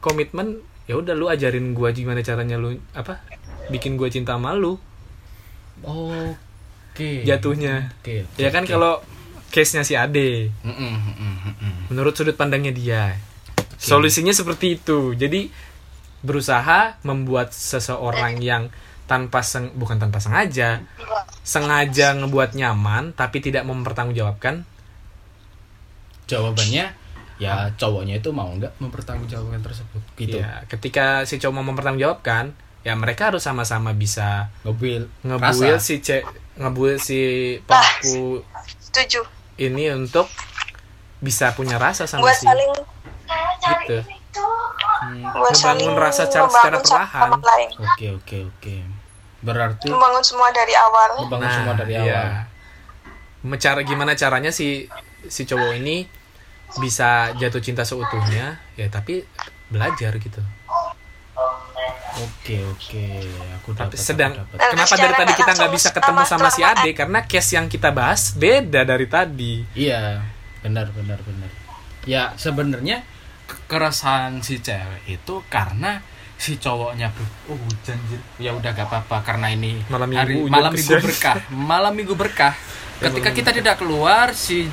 [0.02, 0.58] berkomitmen
[0.90, 3.22] ya udah lu ajarin gua gimana caranya lu apa
[3.70, 4.74] bikin gua cinta sama lu
[5.86, 7.22] Oke.
[7.22, 8.26] jatuhnya Oke.
[8.34, 8.74] ya kan oke.
[8.74, 8.98] kalau
[9.54, 11.74] case nya si Ade Mm-mm, mm-mm, mm-mm.
[11.94, 13.14] menurut sudut pandangnya dia
[13.78, 15.46] solusinya seperti itu jadi
[16.26, 18.74] berusaha membuat seseorang yang
[19.06, 20.82] tanpa seng bukan tanpa sengaja
[21.46, 24.66] sengaja ngebuat nyaman tapi tidak mempertanggungjawabkan
[26.26, 27.01] Jawabannya
[27.42, 27.70] ya.
[27.74, 30.02] Cowoknya itu mau nggak mempertanggungjawabkan tersebut?
[30.14, 30.38] Gitu.
[30.38, 36.22] ya ketika si cowok mau mempertanggungjawabkan ya mereka harus sama-sama bisa Ngebuil ngebuil si ce
[36.54, 37.20] ngebuil si
[37.62, 38.42] pelaku
[38.78, 39.22] setuju.
[39.56, 40.26] ini untuk
[41.18, 42.72] bisa punya rasa sama buat si saling
[43.78, 43.98] gitu.
[45.02, 47.30] Hmm, buat saling rasa secara- membangun secara perlahan.
[47.76, 48.74] Oke oke oke.
[49.42, 51.18] berarti membangun semua dari awal.
[51.20, 52.46] Membangun Nah, semua dari iya.
[53.42, 53.58] awal.
[53.58, 54.86] Cara gimana caranya si
[55.24, 56.06] si cowok ini
[56.74, 59.24] bisa jatuh cinta seutuhnya ya tapi
[59.68, 60.40] belajar gitu.
[62.12, 63.04] oke oke
[63.56, 64.58] aku Tapi dapat sedang aku dapat.
[64.70, 66.60] Kenapa dari tadi kita nggak bisa ketemu sama si.
[66.60, 69.64] Ade karena case yang kita bahas beda dari tadi.
[69.72, 70.20] iya
[70.60, 71.50] benar benar benar
[72.04, 73.02] ya sebenarnya
[73.48, 75.98] kekerasan si cewek itu karena
[76.36, 77.98] si cowoknya bu- oh hujan
[78.36, 82.54] ya udah gak apa-apa karena ini Malam minggu hari malam minggu berkah malam minggu berkah
[82.98, 84.66] ketika kita tidak keluar si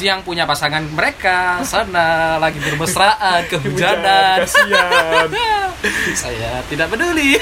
[0.00, 5.28] yang punya pasangan mereka sana lagi bermesraan kehujanan kasihan.
[6.22, 7.36] saya tidak peduli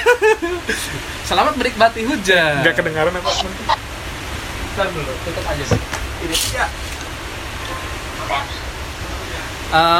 [1.28, 3.30] selamat menikmati hujan Nggak kedengaran apa?
[4.70, 5.80] Bentar dulu, tutup aja sih.
[6.24, 6.66] Ini ya.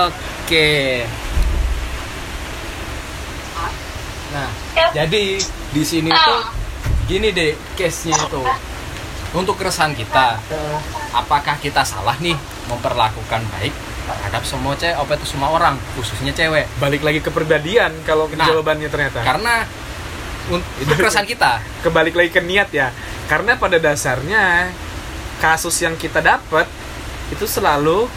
[0.09, 1.05] Oke.
[4.31, 4.49] Nah,
[4.95, 5.25] jadi
[5.75, 6.41] di sini tuh
[7.11, 8.43] gini deh case-nya itu.
[9.31, 10.43] Untuk keresahan kita,
[11.15, 12.35] apakah kita salah nih
[12.67, 13.71] memperlakukan baik
[14.11, 16.67] terhadap semua cewek, apa itu semua orang, khususnya cewek?
[16.83, 19.23] Balik lagi ke perbedaan kalau Nah, jawabannya ternyata.
[19.23, 19.63] Karena
[20.83, 21.63] itu keresahan kita.
[21.87, 22.91] kebalik lagi ke niat ya
[23.31, 24.75] karena pada dasarnya
[25.39, 26.67] kasus yang kita dapat
[27.31, 28.11] itu selalu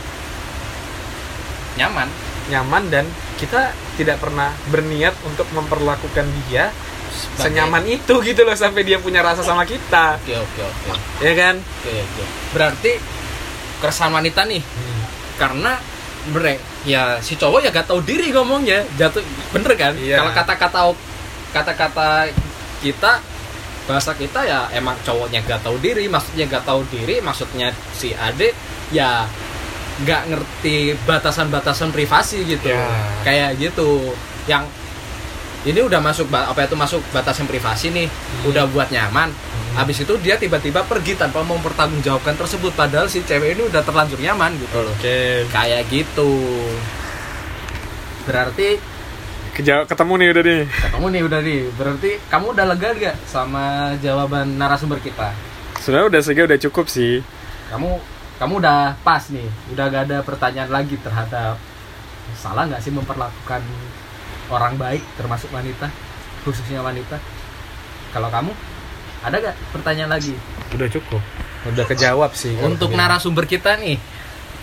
[1.78, 2.10] Nyaman.
[2.50, 3.06] nyaman dan
[3.38, 6.70] kita tidak pernah berniat untuk memperlakukan dia
[7.14, 10.92] Sebagai- senyaman itu gitu loh sampai dia punya rasa sama kita Oke, oke, oke.
[11.20, 12.24] ya kan Oke, oke.
[12.52, 12.92] Berarti
[13.78, 14.64] keresahan wanita nih
[15.36, 15.76] karena
[16.26, 19.20] mereka ya si cowok ya gak tahu diri ngomongnya jatuh
[19.52, 20.20] bener kan Iya.
[20.20, 20.80] kalau kata-kata
[21.52, 22.08] kata-kata
[22.80, 23.20] kita
[23.84, 28.56] bahasa kita ya emang cowoknya gak tahu diri maksudnya gak tahu diri maksudnya si adik
[28.90, 29.28] ya
[29.96, 32.88] nggak ngerti batasan-batasan privasi gitu Ya.
[33.22, 34.64] kayak gitu yang
[35.64, 38.08] ini udah masuk apa itu masuk batasan privasi nih.
[38.44, 39.32] Udah buat nyaman.
[39.74, 42.76] Habis itu dia tiba-tiba pergi tanpa mempertanggungjawabkan tersebut.
[42.76, 44.84] Padahal si cewek ini udah terlanjur nyaman gitu.
[44.84, 45.48] Loh oke.
[45.48, 46.32] Kayak gitu.
[48.28, 48.80] Berarti
[49.56, 50.62] ketemu nih udah nih.
[50.68, 51.62] Kamu nih udah nih.
[51.80, 55.32] Berarti kamu udah lega gak sama jawaban narasumber kita?
[55.80, 57.24] Sudah udah sega udah cukup sih.
[57.72, 58.04] Kamu
[58.38, 59.48] kamu udah pas nih.
[59.72, 61.56] Udah gak ada pertanyaan lagi terhadap
[62.40, 63.62] salah nggak sih memperlakukan
[64.52, 65.88] orang baik termasuk wanita
[66.44, 67.20] khususnya wanita.
[68.12, 68.52] Kalau kamu
[69.24, 70.36] ada gak pertanyaan lagi?
[70.76, 71.24] Udah cukup.
[71.64, 73.96] Udah kejawab sih untuk narasumber kita nih.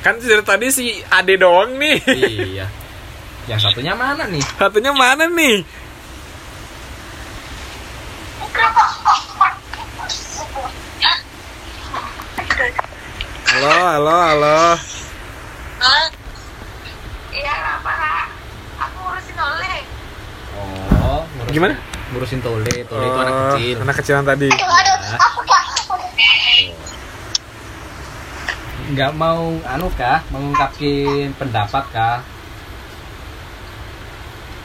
[0.05, 1.97] Kan dari tadi si Ade doang nih.
[2.09, 2.67] Iya.
[3.49, 4.45] Yang satunya mana nih?
[4.57, 5.65] Satunya mana nih?
[13.51, 14.61] Halo halo halo.
[17.35, 17.93] Iya, apa?
[19.41, 19.79] Aku oleh.
[20.53, 21.75] oh ngurusin- Gimana?
[22.11, 24.49] ngurusin tole tole itu anak Oh, kecil anak kecilan tadi
[28.91, 32.19] nggak mau anu kah mengungkapin pendapat kah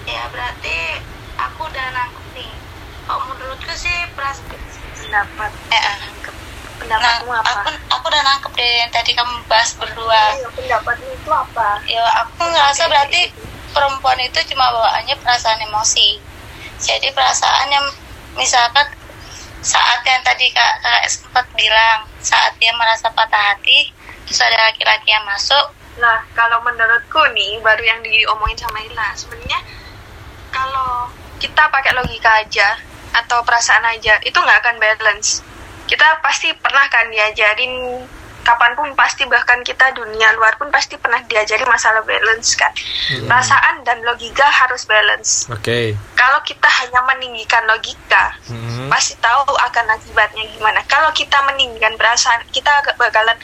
[0.05, 1.01] Ya, berarti
[1.35, 2.51] aku udah nangkep nih.
[3.01, 5.49] Kalau menurutku sih pendapat.
[5.67, 5.97] Eh, eh.
[5.97, 6.33] Nah,
[6.77, 10.37] pendapatmu apa aku aku udah nangkep deh yang tadi kamu bahas berdua.
[10.37, 13.33] Ayo, pendapatmu itu apa Ya, aku ngerasa berarti
[13.75, 16.23] perempuan itu cuma bawaannya perasaan emosi.
[16.79, 17.85] Jadi perasaan yang
[18.39, 18.87] misalkan
[19.59, 23.91] saat yang tadi kak, kak sempat bilang saat dia merasa patah hati,
[24.23, 29.59] terus ada laki-laki yang masuk, Nah, kalau menurutku nih, baru yang diomongin sama Ila, sebenarnya
[30.51, 31.07] kalau
[31.39, 32.75] kita pakai logika aja
[33.15, 35.39] atau perasaan aja, itu nggak akan balance.
[35.87, 38.03] Kita pasti pernah kan diajarin
[38.45, 42.69] kapan pun pasti bahkan kita dunia luar pun pasti pernah diajari masalah balance kan.
[43.25, 45.49] Perasaan dan logika harus balance.
[45.49, 48.87] oke Kalau kita hanya meninggikan logika, Hmm.
[48.87, 50.79] pasti tahu akan akibatnya gimana.
[50.85, 53.35] Kalau kita meninggikan perasaan, kita agak bakalan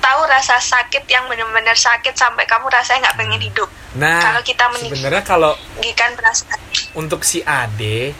[0.00, 3.68] tahu rasa sakit yang benar-benar sakit sampai kamu rasanya nggak pengen hidup.
[3.96, 6.60] nah Kalau kita sebenarnya kalau perasaan,
[6.92, 8.12] untuk si Ade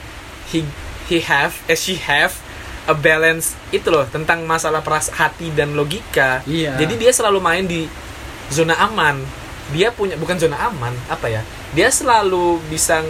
[0.49, 0.65] he
[1.05, 2.33] he have eh, she have
[2.85, 6.77] a balance itu loh tentang masalah peras hati dan logika Iya.
[6.77, 7.89] jadi dia selalu main di
[8.47, 9.21] zona aman
[9.67, 13.01] dia punya bukan zona aman apa ya dia selalu bisa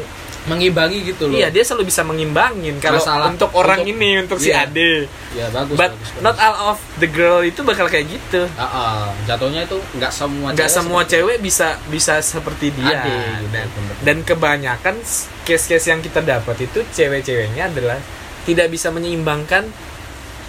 [0.46, 4.38] mengimbangi gitu loh iya dia selalu bisa mengimbangin kalau Masalah- untuk orang untuk- ini untuk
[4.38, 4.64] si iya.
[4.64, 6.22] Ade ya bagus but bagus, bagus.
[6.22, 10.54] not all of the girl itu bakal kayak gitu Ah, ah, jatuhnya itu nggak semua
[10.54, 13.96] nggak semua cewek bisa bisa seperti dia Ade, gitu, dan, bener.
[14.00, 14.96] dan kebanyakan
[15.44, 17.98] case-case yang kita dapat itu cewek-ceweknya adalah
[18.48, 19.68] tidak bisa menyeimbangkan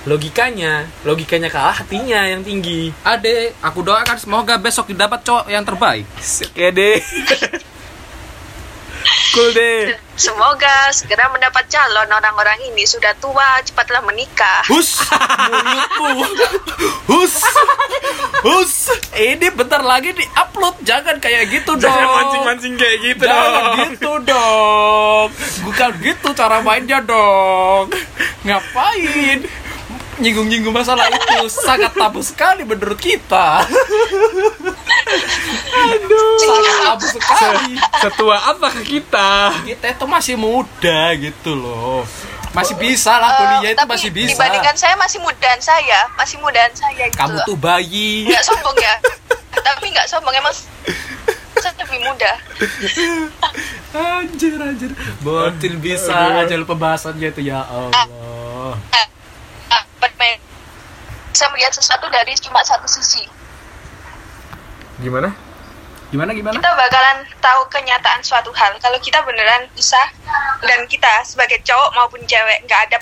[0.06, 0.86] logikanya.
[1.02, 2.94] Logikanya kalah hatinya yang tinggi.
[3.02, 6.06] Ade, aku doakan semoga besok dapat cowok yang terbaik.
[6.46, 6.96] oke deh
[9.34, 14.64] cool deh Semoga segera mendapat calon orang-orang ini sudah tua, cepatlah menikah.
[14.64, 15.04] Hus,
[15.52, 16.24] mulutmu.
[17.04, 17.36] Hus,
[18.40, 18.72] hus.
[19.12, 20.80] Ini bentar lagi di upload.
[20.88, 21.84] Jangan kayak gitu dong.
[21.84, 23.76] Jangan mancing-mancing kayak gitu Jangan dong.
[23.92, 25.26] gitu dong.
[25.68, 27.92] Bukan gitu cara mainnya dong.
[28.40, 29.44] Ngapain?
[30.16, 33.64] Nyinggung-nyinggung masalah itu sangat tabu sekali menurut kita.
[36.40, 37.76] Sangat tabu sekali.
[38.00, 39.52] Setua apa ke kita?
[39.64, 42.08] Kita itu masih muda gitu loh.
[42.56, 44.32] Masih bisa lah kuliah Eh, itu tapi masih bisa.
[44.32, 47.20] Dibandingkan saya masih mudaan saya, masih mudaan saya gitu.
[47.20, 48.24] Kamu tuh bayi.
[48.24, 48.94] nggak sombong ya,
[49.60, 50.56] tapi nggak sombong emang
[51.60, 52.32] saya lebih muda.
[53.92, 54.90] Anjir anjir.
[55.20, 58.08] Botil bisa aja pembahasannya itu ya Allah.
[59.68, 60.40] Nah, bermain
[61.36, 63.28] bisa melihat sesuatu dari cuma satu sisi.
[65.04, 65.36] Gimana?
[66.08, 66.56] Gimana gimana?
[66.56, 70.00] Kita bakalan tahu kenyataan suatu hal kalau kita beneran bisa
[70.64, 72.96] dan kita sebagai cowok maupun cewek nggak ada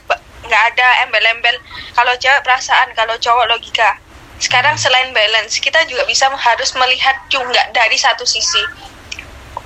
[0.51, 1.55] nggak ada embel-embel
[1.95, 4.03] kalau cewek perasaan kalau cowok logika.
[4.43, 8.66] Sekarang selain balance kita juga bisa harus melihat juga dari satu sisi.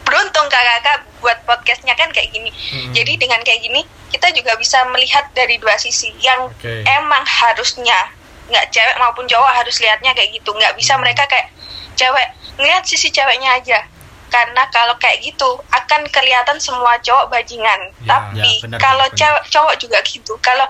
[0.04, 2.52] Beruntung kakak buat podcastnya kan kayak gini.
[2.92, 3.80] Jadi dengan kayak gini
[4.12, 6.84] kita juga bisa melihat dari dua sisi yang Oke.
[6.84, 8.17] emang harusnya
[8.48, 10.50] nggak cewek maupun cowok harus lihatnya kayak gitu.
[10.52, 11.52] Nggak bisa mereka kayak
[11.94, 12.26] cewek
[12.58, 13.80] ngelihat sisi ceweknya aja.
[14.28, 17.80] Karena kalau kayak gitu akan kelihatan semua cowok bajingan.
[18.04, 20.32] Ya, tapi ya, benar, kalau benar, cewek cowok juga gitu.
[20.44, 20.66] Kalau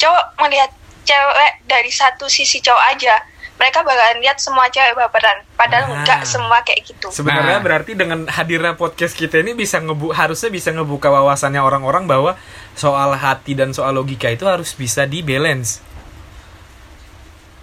[0.00, 0.70] cowok melihat
[1.04, 3.16] cewek dari satu sisi cowok aja
[3.60, 5.38] mereka bakalan lihat semua cewek baperan.
[5.54, 6.02] Padahal Nah.
[6.02, 7.14] nggak semua kayak gitu.
[7.14, 7.62] Sebenarnya Nah.
[7.62, 12.34] berarti dengan hadirnya podcast kita ini bisa ngebu harusnya bisa ngebuka wawasannya orang-orang bahwa
[12.74, 15.78] soal hati dan soal logika itu harus bisa di balance.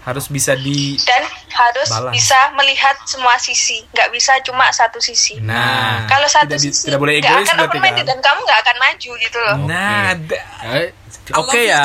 [0.09, 2.13] Harus bisa di dan harus Balance.
[2.15, 6.97] bisa melihat semua sisi nggak bisa cuma satu sisi Nah, kalau satu tidak, sisi tidak
[6.97, 8.05] boleh nggak egois akan berarti kan.
[8.05, 10.39] dan kamu nggak akan maju gitu loh Nah, ada.
[10.75, 10.89] Eh,
[11.31, 11.83] Oke ya.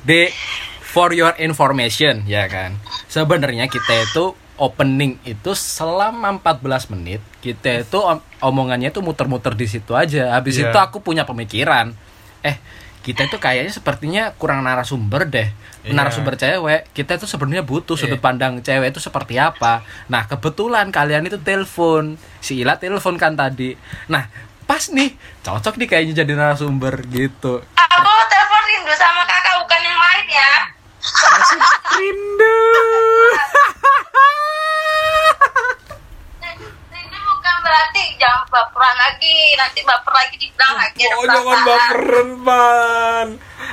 [0.00, 0.28] De
[0.92, 2.76] for your information ya kan.
[3.06, 9.64] Sebenarnya kita itu opening itu selama 14 menit kita itu om- omongannya itu muter-muter di
[9.64, 10.34] situ aja.
[10.34, 10.68] Habis Iya.
[10.68, 11.96] itu aku punya pemikiran.
[12.40, 12.56] Eh,
[13.00, 15.48] kita itu kayaknya sepertinya kurang narasumber deh.
[15.80, 15.96] Iya.
[15.96, 18.24] Narasumber cewek, kita itu sebenarnya butuh sudut Iya.
[18.24, 19.80] pandang cewek itu seperti apa.
[20.12, 22.20] Nah, kebetulan kalian itu telepon.
[22.44, 23.72] Si Ila telepon kan tadi.
[24.12, 24.28] Nah,
[24.68, 27.64] pas nih, cocok nih kayaknya jadi narasumber gitu.
[27.64, 30.52] Aku telepon rindu sama kakak bukan yang lain ya.
[31.96, 32.60] Rindu.
[36.92, 39.49] Rindu bukan berarti jangan baperan lagi.
[39.60, 41.66] Nanti baper lagi dibilang lagi ada Oh, jangan perasaan.
[41.68, 43.28] baperan, Pan.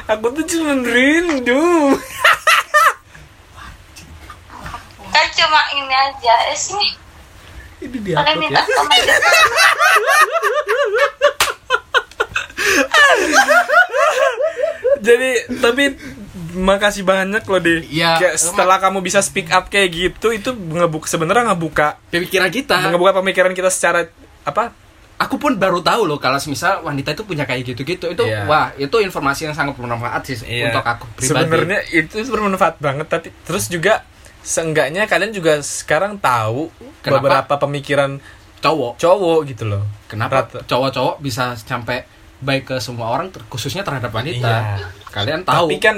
[0.10, 1.64] Aku tuh cuma rindu.
[5.08, 6.34] Kan cuma ini aja.
[6.52, 6.90] Eh sini.
[7.80, 9.00] Ini dia Kalian minta komen.
[15.00, 15.30] Jadi
[15.62, 15.84] tapi
[16.58, 17.86] makasih banyak loh deh.
[17.86, 22.76] Iya, Kayak setelah kamu bisa speak up kayak gitu itu ngebuka sebenarnya ngebuka pemikiran kita.
[22.84, 24.10] ngebuka pemikiran kita secara
[24.44, 24.74] apa?
[25.18, 28.06] Aku pun baru tahu loh kalau misal wanita itu punya kayak gitu-gitu.
[28.14, 28.46] Itu Iya.
[28.46, 31.50] wah, itu informasi yang sangat bermanfaat sih untuk aku pribadi.
[31.50, 34.06] Sebenarnya itu bermanfaat banget tapi terus juga
[34.46, 36.70] seenggaknya kalian juga sekarang tahu
[37.02, 37.18] Kenapa?
[37.20, 38.22] beberapa pemikiran
[38.62, 39.02] cowok.
[39.02, 39.84] cowok gitu loh.
[40.06, 42.06] Kenapa cowok-cowok bisa sampai
[42.38, 44.38] baik ke semua orang khususnya terhadap wanita.
[44.78, 44.88] Iya.
[45.10, 45.66] Kalian tahu.
[45.68, 45.98] Tapi kan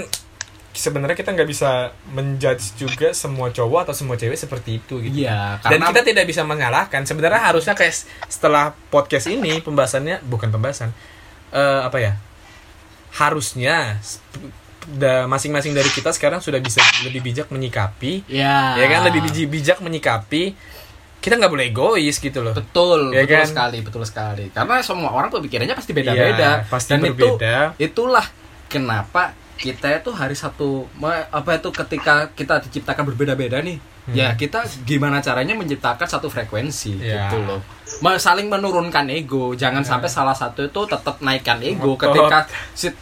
[0.80, 5.28] sebenarnya kita nggak bisa menjudge juga semua cowok atau semua cewek seperti itu gitu.
[5.28, 7.04] Iya, Dan karena kita tidak bisa menyalahkan.
[7.04, 7.92] Sebenarnya harusnya kayak
[8.32, 10.96] setelah podcast ini pembahasannya bukan pembahasan
[11.52, 12.14] eh, apa ya?
[13.12, 14.00] Harusnya
[15.28, 19.06] masing-masing dari kita sekarang sudah bisa lebih bijak menyikapi, ya, ya kan?
[19.12, 20.56] Lebih bijak menyikapi.
[21.20, 22.56] Kita nggak boleh egois gitu loh.
[22.56, 23.48] Betul, Ya betul kan?
[23.52, 24.46] sekali, betul sekali.
[24.56, 26.64] Karena semua orang pemikirannya pasti beda-beda.
[26.64, 27.76] Iya, pasti Dan berbeda.
[27.76, 28.24] itu itulah
[28.72, 30.88] kenapa kita itu hari satu
[31.30, 33.78] apa itu ketika kita diciptakan berbeda-beda nih.
[34.10, 37.06] Ya, kita gimana caranya menciptakan satu frekuensi Hmm.
[37.06, 37.30] Iya.
[37.30, 37.62] gitu loh.
[38.18, 41.94] Saling menurunkan ego, jangan sampai salah satu itu tetap naikkan ego.
[41.94, 42.10] Ngotot.
[42.18, 42.40] Ketika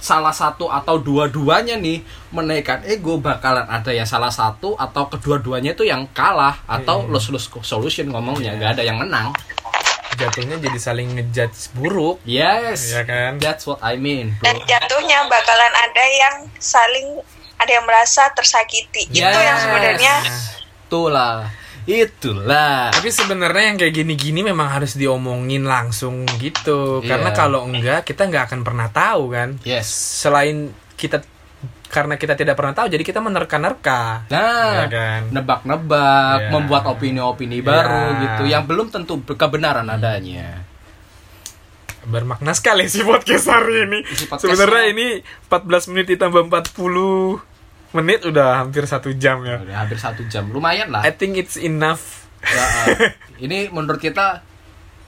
[0.02, 5.88] salah satu atau dua-duanya nih menaikkan ego bakalan ada yang salah satu atau kedua-duanya itu
[5.88, 7.14] yang kalah atau Hmm.
[7.14, 8.58] lose-lose solution ngomongnya, Iya.
[8.60, 9.32] nggak ada yang menang.
[10.16, 12.24] Jatuhnya jadi saling ngejudge buruk.
[12.24, 12.96] Yes.
[12.96, 13.38] Ya kan?
[13.38, 14.48] That's what I mean, bro.
[14.48, 17.20] dan jatuhnya bakalan ada yang saling
[17.58, 19.34] ada yang merasa tersakiti itu Yes.
[19.44, 20.14] yang sebenarnya
[20.88, 21.52] Itulah.
[21.88, 22.92] Itulah.
[22.92, 27.00] Tapi sebenarnya yang kayak gini-gini memang harus diomongin langsung gitu.
[27.00, 27.16] Iya.
[27.16, 29.56] Karena kalau enggak kita nggak akan pernah tahu kan.
[29.64, 29.88] Yes.
[30.24, 31.24] Selain kita
[31.88, 34.28] karena kita tidak pernah tahu, jadi kita menerka-nerka.
[34.28, 35.22] Nah, Ya kan?
[35.32, 36.52] nebak-nebak, Iya.
[36.52, 38.20] membuat opini-opini baru Iya.
[38.20, 40.64] gitu yang belum tentu kebenaran adanya.
[42.04, 44.00] bermakna sekali sih podcast hari ini.
[44.32, 45.08] Sebenarnya ini
[45.44, 47.44] 14 menit ditambah 40
[47.92, 49.60] menit udah hampir satu jam ya.
[49.60, 52.32] Udah hampir satu jam lumayan lah I think it's enough.
[52.40, 53.12] Ya, eh,
[53.44, 54.40] ini menurut kita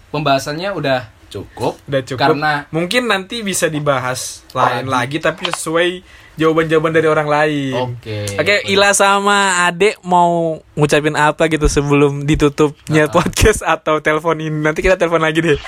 [0.10, 2.36] pembahasannya udah cukup Udah cukup.
[2.36, 6.04] karena mungkin nanti bisa dibahas lain lagi tapi sesuai
[6.40, 7.76] jawaban-jawaban dari orang lain.
[7.76, 8.18] Oke.
[8.34, 14.56] Oke, Ila sama Adek mau ngucapin apa gitu sebelum ditutupnya podcast atau telepon ini.
[14.56, 15.60] Nanti kita telepon lagi deh.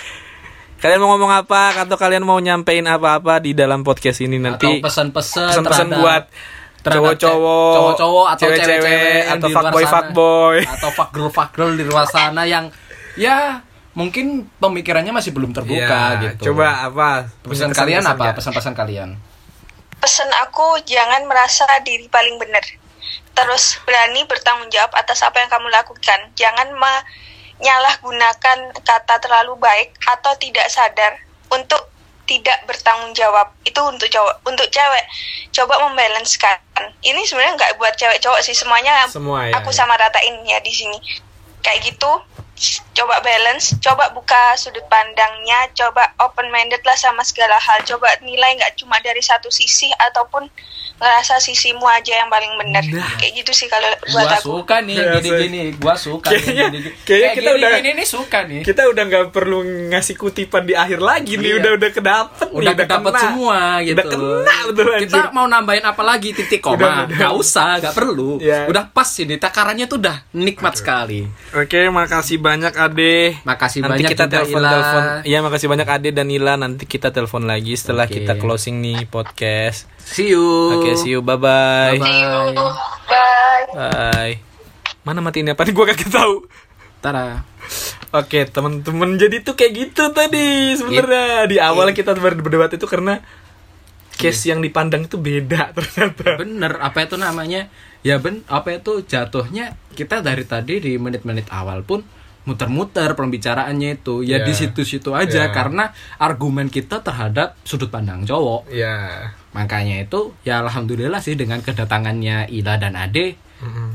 [0.79, 4.81] Kalian mau ngomong apa atau kalian mau nyampein apa-apa di dalam podcast ini nanti atau
[4.81, 6.23] pesan-pesan pesan-pesan terhadap- buat
[6.81, 10.57] cowok-cowok, cowok-cowok atau cewek-cewek, atau fuckboy fuckboy.
[10.65, 12.73] atau fuck girl fuck girl di luar sana yang
[13.13, 13.61] ya
[13.93, 15.77] mungkin pemikirannya masih belum terbuka
[16.17, 16.49] Ya, gitu.
[16.49, 17.29] Coba apa?
[17.43, 18.33] pesan Punya kalian apa?
[18.33, 19.09] Pesan-pesan kalian.
[20.01, 22.65] Pesan aku jangan merasa diri paling benar.
[23.31, 26.33] Terus berani bertanggung jawab atas apa yang kamu lakukan.
[26.33, 31.21] Jangan menyalahgunakan kata terlalu baik atau tidak sadar
[31.53, 31.93] untuk
[32.25, 33.51] tidak bertanggung jawab.
[33.67, 35.05] Itu untuk cowok, untuk cewek.
[35.51, 36.57] Coba membalancekan.
[37.03, 39.05] Ini sebenarnya nggak buat cewek cowok sih semuanya.
[39.11, 39.77] Semua ya, aku ya.
[39.83, 40.97] sama ratain ya di sini.
[41.61, 42.11] Kayak gitu.
[42.93, 47.81] Coba balance, coba buka sudut pandangnya, coba open minded lah sama segala hal.
[47.87, 50.45] Coba nilai nggak cuma dari satu sisi ataupun
[51.01, 52.85] ngerasa sisimu aja yang paling benar.
[53.17, 54.45] Kayak gitu sih kalau buat Gua aku.
[54.61, 56.89] suka nih Ya, gini-gini, gua suka Kayaknya- nih gini-gini.
[57.01, 58.61] kayaknya Kayak kita gini, udah- gini, nih suka nih.
[58.61, 61.57] Kita udah nggak perlu ngasih kutipan di akhir lagi nih, Iya.
[61.57, 63.19] udah udah kedapet nih, udah kedapet kena.
[63.19, 63.97] semua gitu.
[63.97, 66.85] Udah kena betul Kita mau nambahin apa lagi titik Udah, koma?
[67.03, 67.17] udah.
[67.17, 68.37] Gak usah, gak perlu.
[68.37, 68.69] Ya.
[68.69, 71.25] Udah pas ini takarannya tuh udah nikmat sekali.
[71.51, 73.41] Oke, makasih banyak Ade.
[73.41, 75.01] Makasih nanti banyak kita telepon telepon.
[75.23, 76.53] Iya, makasih banyak Ade dan Ila.
[76.53, 78.21] Nanti kita telepon lagi setelah Oke.
[78.21, 79.89] kita closing nih podcast.
[80.03, 80.43] See you.
[80.75, 81.21] Oke, see you.
[81.21, 81.95] Bye bye.
[81.95, 82.53] Bye.
[82.53, 83.65] Bye.
[83.71, 84.33] Bye.
[85.01, 86.45] Mana matiin apa nih gua kagak tahu.
[86.99, 87.41] Tara.
[88.11, 89.15] Oke, teman-teman.
[89.15, 93.23] Jadi tuh kayak gitu tadi sebenarnya di awal kita ber- berdebat itu karena
[94.11, 96.37] case yang dipandang itu beda ternyata.
[96.37, 97.71] Bener, apa itu namanya?
[98.01, 102.01] Ya ben, apa itu jatuhnya kita dari tadi di menit-menit awal pun
[102.41, 104.45] muter-muter pembicaraannya itu ya Ya.
[104.45, 105.53] di situ-situ aja Ya.
[105.53, 109.29] karena argumen kita terhadap sudut pandang cowok Ya.
[109.51, 113.89] Makanya itu ya alhamdulillah sih dengan kedatangannya Ila dan Ade Mm-mm.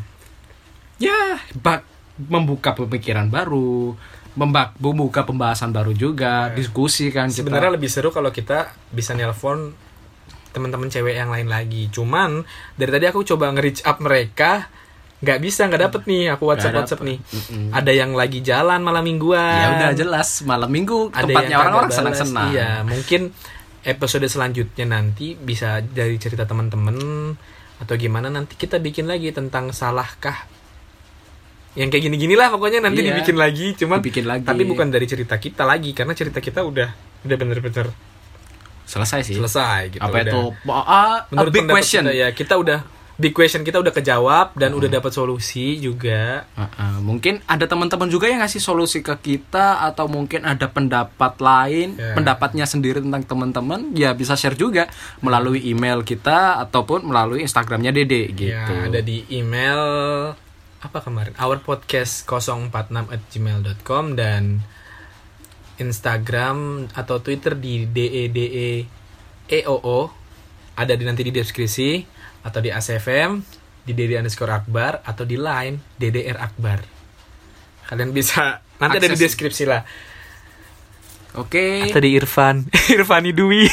[1.00, 1.84] ya bak
[2.16, 3.96] membuka pemikiran baru
[4.36, 7.40] membak membuka pembahasan baru juga diskusi kan kita.
[7.40, 9.72] Sebenarnya lebih seru kalau kita bisa nelpon
[10.52, 11.88] teman-teman cewek yang lain lagi.
[11.88, 12.44] Cuman
[12.76, 14.68] dari tadi aku coba nge-reach up mereka
[15.24, 17.16] nggak bisa nggak dapet nih aku WhatsApp WhatsApp nih.
[17.20, 17.72] Mm-mm.
[17.72, 19.40] Ada yang lagi jalan malam mingguan.
[19.57, 23.32] ya udah jelas malam minggu Ada tempatnya orang-orang senang-senang Iya, mungkin
[23.87, 26.99] episode selanjutnya nanti bisa dari cerita teman-teman
[27.78, 30.49] atau gimana nanti kita bikin lagi tentang salahkah
[31.76, 33.12] yang kayak gini-gini lah pokoknya nanti Iya.
[33.12, 34.43] dibikin lagi cuman Dibikin lagi.
[34.43, 36.89] tapi bukan dari cerita kita lagi karena cerita kita udah
[37.28, 37.93] udah bener-bener
[38.89, 40.32] selesai sih selesai gitu apa udah.
[40.32, 42.78] itu a menurut big pendapat question kita, ya kita udah
[43.16, 46.96] big question kita udah kejawab dan udah dapat solusi juga Ah, ah.
[46.98, 52.12] mungkin ada teman-teman juga yang ngasih solusi ke kita atau mungkin ada pendapat lain Ya.
[52.12, 54.86] pendapatnya sendiri tentang teman-teman ya bisa share juga
[55.18, 59.80] melalui email kita ataupun melalui instagramnya Dede gitu Ya, ada di email
[60.76, 61.32] apa kemarin?
[61.34, 62.70] Our podcast 046
[63.08, 64.60] at gmail.com dan
[65.76, 68.70] Instagram atau Twitter di E DEDE
[69.46, 69.98] EOO
[70.74, 72.15] ada di nanti di deskripsi
[72.47, 73.42] atau di ACFM
[73.82, 76.78] di Dede underscore Akbar atau di Line DDR Akbar.
[77.86, 79.82] Kalian bisa nanti ada di deskripsi lah.
[81.38, 83.66] oke Atau di Irfan, Irfani Dwi,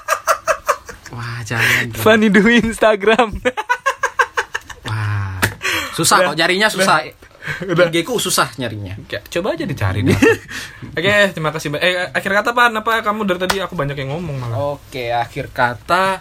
[1.16, 1.92] wah jangan.
[1.92, 3.28] Irfani Dwi Instagram.
[4.88, 5.40] wah
[5.96, 7.04] susah kok nyarinya susah
[7.60, 10.16] IG ku susah nyarinya Ya, coba aja dicari deh.
[10.92, 11.72] Oke, terima kasih.
[11.72, 11.82] Mbak.
[11.82, 14.76] Eh, akhir kata Pan, apa kamu dari tadi aku banyak yang ngomong malah.
[14.76, 16.20] Oke, akhir kata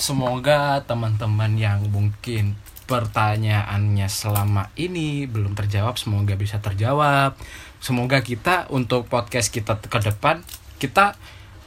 [0.00, 2.56] semoga teman-teman yang mungkin
[2.88, 7.36] pertanyaannya selama ini belum terjawab semoga bisa terjawab.
[7.78, 10.42] Semoga kita untuk podcast kita ke depan
[10.80, 11.14] kita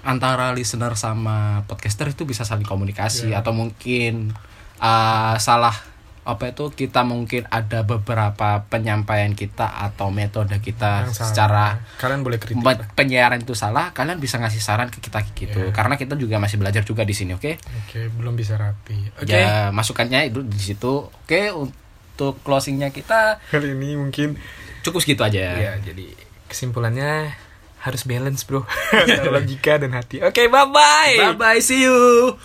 [0.03, 4.35] antara listener sama podcaster itu bisa saling komunikasi atau mungkin
[4.83, 5.92] uh, salah
[6.23, 11.27] apa itu kita mungkin ada beberapa penyampaian kita atau metode kita Yang salah.
[11.27, 11.65] secara
[11.99, 12.63] kalian boleh kritik.
[12.95, 15.59] penyiaran itu salah, kalian bisa ngasih saran ke kita gitu.
[15.59, 15.75] Iya.
[15.75, 17.59] Karena kita juga masih belajar juga di sini, oke?
[17.59, 19.11] Oke, belum bisa rapi.
[19.19, 19.35] Oke.
[19.35, 21.11] Ya, masukannya itu di situ.
[21.11, 24.39] Oke, untuk closingnya kita Kali ini mungkin
[24.79, 25.59] cukup segitu aja.
[25.59, 26.07] ya jadi
[26.47, 27.35] kesimpulannya
[27.83, 28.63] harus balance, Bro.
[29.35, 30.23] Logika dan hati.
[30.23, 31.19] Oke, bye-bye.
[31.19, 32.39] Bye bye, see you.